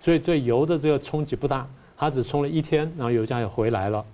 [0.00, 1.64] 所以对油的这个冲击不大，
[1.96, 4.04] 它只冲了一天，然后油价又回来了，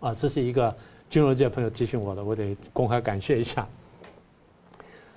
[0.00, 0.74] 啊，这是一个
[1.10, 3.68] 金融界朋友提醒我的，我得公开感谢一下。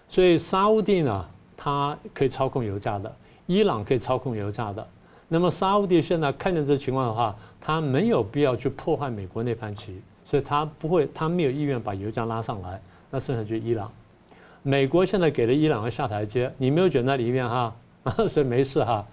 [0.10, 1.26] 所以沙乌地呢，
[1.56, 4.86] 它可以操控油价的，伊朗可以操控油价的。
[5.28, 12.80] 那么沙乌地现在看见这情况的话，他没有必要去破坏美国那盘棋，所以他不会，他没有意愿把油价拉上来。
[13.10, 13.92] 那剩下就伊朗，
[14.62, 17.74] 美国现在给了伊朗个下台阶，你没有卷在里面哈，
[18.28, 19.06] 所以没事哈。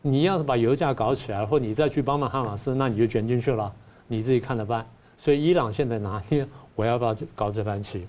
[0.00, 3.72] 你要是把油价搞起来，或你再去帮帮哈马斯，那你就卷进去了，
[4.06, 4.86] 你自己看着办。
[5.18, 6.46] 所以伊朗现在拿捏
[6.76, 8.06] 我要不要搞这盘棋，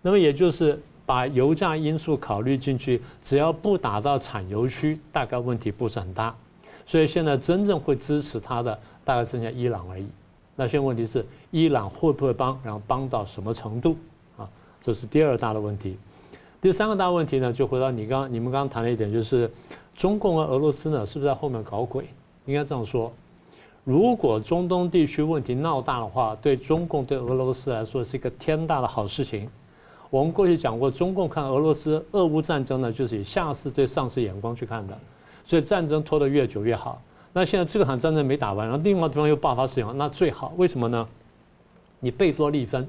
[0.00, 6.34] 那么也就是把油价因素考虑进去，只要不打到产油区，大概问题不是很大。
[6.86, 10.06] 所以现在真正会支持他的大概剩下伊朗而已。
[10.54, 13.96] 那现在问题是伊朗会不会帮，然后帮到什么程度？
[14.38, 14.48] 啊
[14.80, 15.98] 这是第二大的问题，
[16.62, 19.50] 第三个大问题呢，就回到你刚你们刚刚谈了一点，就是
[19.94, 22.06] 中共和俄罗斯呢，是不是在后面搞鬼？
[22.44, 23.12] 应该这样说，
[23.82, 29.50] 如果中东地区问题闹大的话，对中共对俄罗斯来说是一个天大的好事情。
[30.08, 34.96] 我们过去讲过，中共看俄罗斯俄乌战争呢，就是以下士对上司眼光去看的，
[35.46, 37.00] 所以战争拖得越久越好。
[37.32, 41.08] 那现在这个场战争没打完，然后另外地方又爆发事情，那最好，为什么呢？
[42.00, 42.86] 你贝多利分。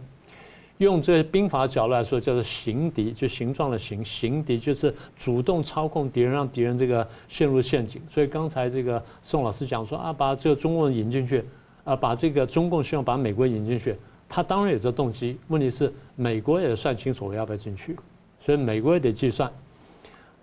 [0.80, 8.00] 用这兵法角度来说，叫做行敌，就形状的形，行敌就是主动操控敌人，让敌人这个陷入陷阱。
[8.12, 11.44] 所以刚才这个宋老师讲说啊，把这个中共引进去，
[11.84, 13.96] 啊，把这个中共希望把美国引进去，
[14.30, 15.38] 他当然有这动机。
[15.48, 17.98] 问题是美国也算清楚我要不要进去，
[18.40, 19.52] 所以美国也得计算。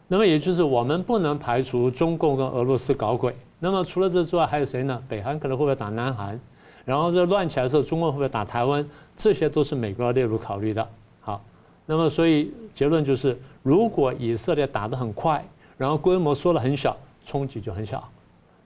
[0.09, 3.35] 那么也就是我们不能排除中共跟俄罗斯搞鬼。
[3.59, 5.03] 那么除了这之外，还有谁呢？
[5.09, 6.39] 北韩可能会不会打南韩？
[6.85, 8.87] 然后这乱起来的时候，中共会不会打台湾？
[9.17, 10.87] 这些都是美国要列入考虑的。
[11.21, 11.43] 好，
[11.87, 15.43] 那么所以结论就是，如果以色列打得很快，
[15.79, 16.95] 然后规模缩得很小，
[17.25, 18.07] 冲击就很小。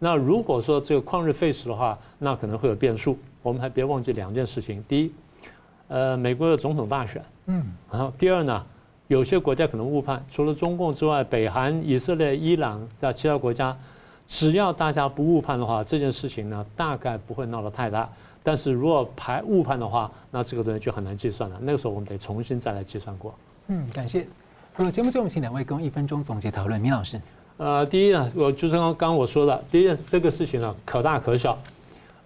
[0.01, 3.17] 那如果说这个旷日费时的话，那可能会有变数。
[3.43, 5.13] 我们还别忘记两件事情：第一，
[5.87, 8.67] 呃，美国的总统大选，嗯，然后第二呢，
[9.09, 13.77] 有些国家可能误判，除了中共之外，北韩、以色列、伊朗在其他国家，
[14.27, 18.09] 只要大家不误判的话，这件事情呢，大概不会闹得太大。
[18.43, 21.59] 但是如果排误判的话，那这个东西就很难计算了。
[21.63, 23.35] 那个时候我们得重新再来计算过。
[23.69, 24.27] 嗯，感谢。
[24.75, 26.81] 好了，节目最后我们请两位跟一分钟总结讨论。
[26.81, 27.21] 明老师，
[27.57, 31.59] 呃，第一呢，我就是刚刚我说的，第一件事这个事情呢可大可小，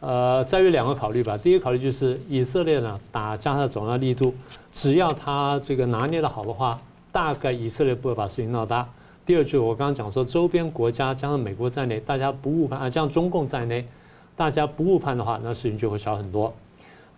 [0.03, 1.39] 呃，在于两个考虑吧。
[1.39, 4.35] 第一个考虑就是以色列呢打加沙总要力度，
[4.73, 6.77] 只要他这个拿捏的好的话，
[7.13, 8.89] 大概以色列不会把事情闹大。
[9.25, 13.87] 第二句我刚刚讲说，周边国家加上美国在内，大家不误判啊，像中共在内。
[14.35, 16.53] 大家不误判的话，那事情就会少很多。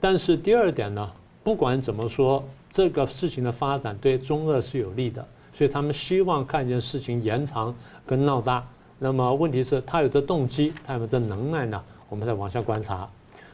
[0.00, 1.10] 但是第二点呢，
[1.42, 5.24] 不管怎么说，这个事情的发展对中俄是有利的，
[5.56, 7.74] 所以他们希望看见事情延长
[8.04, 8.62] 跟闹大。
[8.98, 11.82] 那么问题是，他有这动机，他有这能耐呢？
[12.14, 13.08] 我们再往下观察。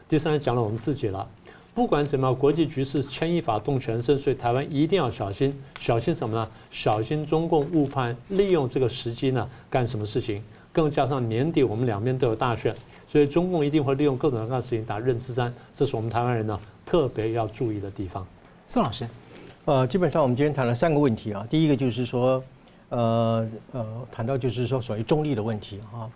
[0.07, 1.27] 第三讲了我们自己了，
[1.73, 6.47] 不管怎么样，国际局势牵一发动全身，所以台湾一定要小心，小心什么呢？
[6.69, 10.43] 小心中共误判，利用这个时机呢干什么事情？
[10.71, 12.75] 更加上年底我们两边都有大选。
[13.11, 18.23] 所以中共一定会利用各种各样的事情打认知战，这是我们台湾人呢特别要注意的地方。
[18.67, 19.07] 宋老师，
[19.65, 21.45] 呃，基本上我们今天谈了三个问题啊。
[21.49, 22.41] 第一个就是说，
[22.89, 26.07] 呃呃，谈到就是说所谓中立的问题啊，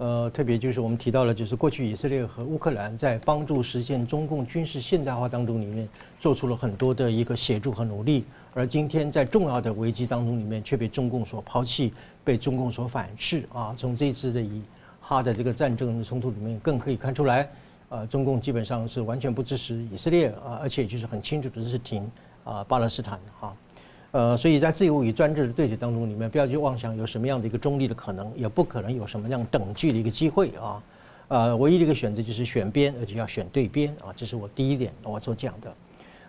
[0.00, 5.86] 呃，特别就是我们提到了，就是过去以色列和乌克兰在帮助实现中共军事现代化当中里面
[6.18, 8.24] 做出了很多的一个协助和努力，
[8.54, 11.92] 而今天在重要的危机当中里面却被中共所抛弃，
[12.24, 13.74] 被中共所反噬啊。
[13.76, 14.62] 从这次的以
[15.02, 17.46] 哈的这个战争冲突里面，更可以看出来，
[17.90, 22.10] 呃，中共基本上是完全不支持以色列啊，而且就是很清楚的是挺
[22.42, 23.54] 啊巴勒斯坦哈，
[24.12, 30.82] 呃，所以在自由与专制的对决当中里面，不要去妄想有什么样的一个中立的可能，也不可能有什么样等距的一个机会啊，
[31.28, 35.72] 呃，唯一的一个选择就是选边，而且要选对边啊，这是我第一点我所讲的。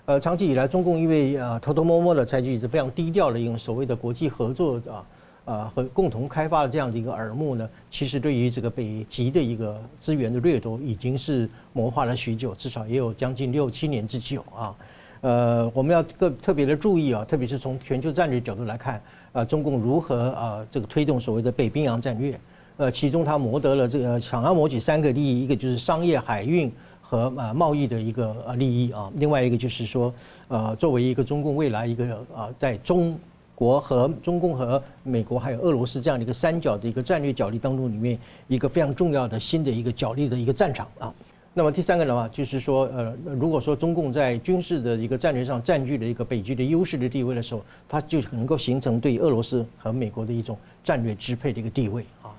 [0.05, 5.05] 呃，长期以来，中共因为呃偷偷摸摸的采取一直非常低调的一种所谓的国际合作啊。
[5.43, 14.73] 啊，和共同开发的这样的一个耳目呢，其实对于这个北极的一个资源的掠夺，已经是谋划了许久，至少也有将近六七年之久啊。
[15.21, 19.01] 呃，我们要特特别的注意啊，特别是从全球战略角度来看，
[19.31, 22.39] 啊，中共如何啊这个推动所谓的北冰洋战略，
[22.77, 30.13] 呃，其中它谋得了这个想要谋取三个利益，一个就是商业海运和啊贸易的一个呃利益啊，另外一个就是说，
[30.47, 33.17] 呃，作为一个中共未来一个啊在中。
[33.53, 38.17] 国和中共和美国还有俄罗斯这样的一个三角的一个战略角力当中，里面
[38.47, 41.13] 一个非常重要的新的一个角力的一个战场啊。
[41.53, 52.31] 那么第三个的话，就是说，呃，如果说中共在军事的一个战略上占据了一个北极的优势的地位的时候，它就能够形成对俄罗斯和美国的一种战略支配的一个地位啊。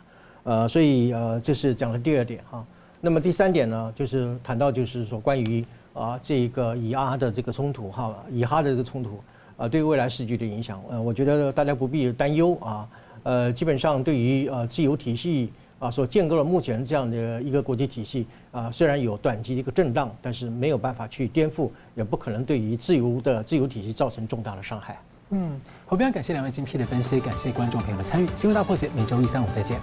[0.44, 2.64] 呃，所以呃，这是讲的第二点哈。
[3.02, 9.22] 那么第三点呢，就是谈到就是说关于啊这个以阿的这个冲突哈，以哈的这个冲突
[9.58, 12.88] 啊对未来时局的影响，呃，我觉得大家不必担忧啊。
[13.24, 15.52] 呃，基本上对于呃自由体系。
[15.82, 24.96] 啊，所建构了目前这样的一个国际体系啊，虽然有短期的一个震荡，但是没有办法去颠覆，也不可能对于自由的自由体系造成重大的伤害。
[25.30, 28.28] 嗯，我非常感谢两位精辟的分析，感谢观众朋友的参与。
[28.36, 29.80] 新闻大破解每周一、三、五再见。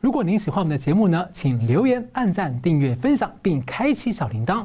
[0.00, 4.64] 如果您喜欢我们的节目呢，请留言、按赞、订阅、分享，并开启小铃铛。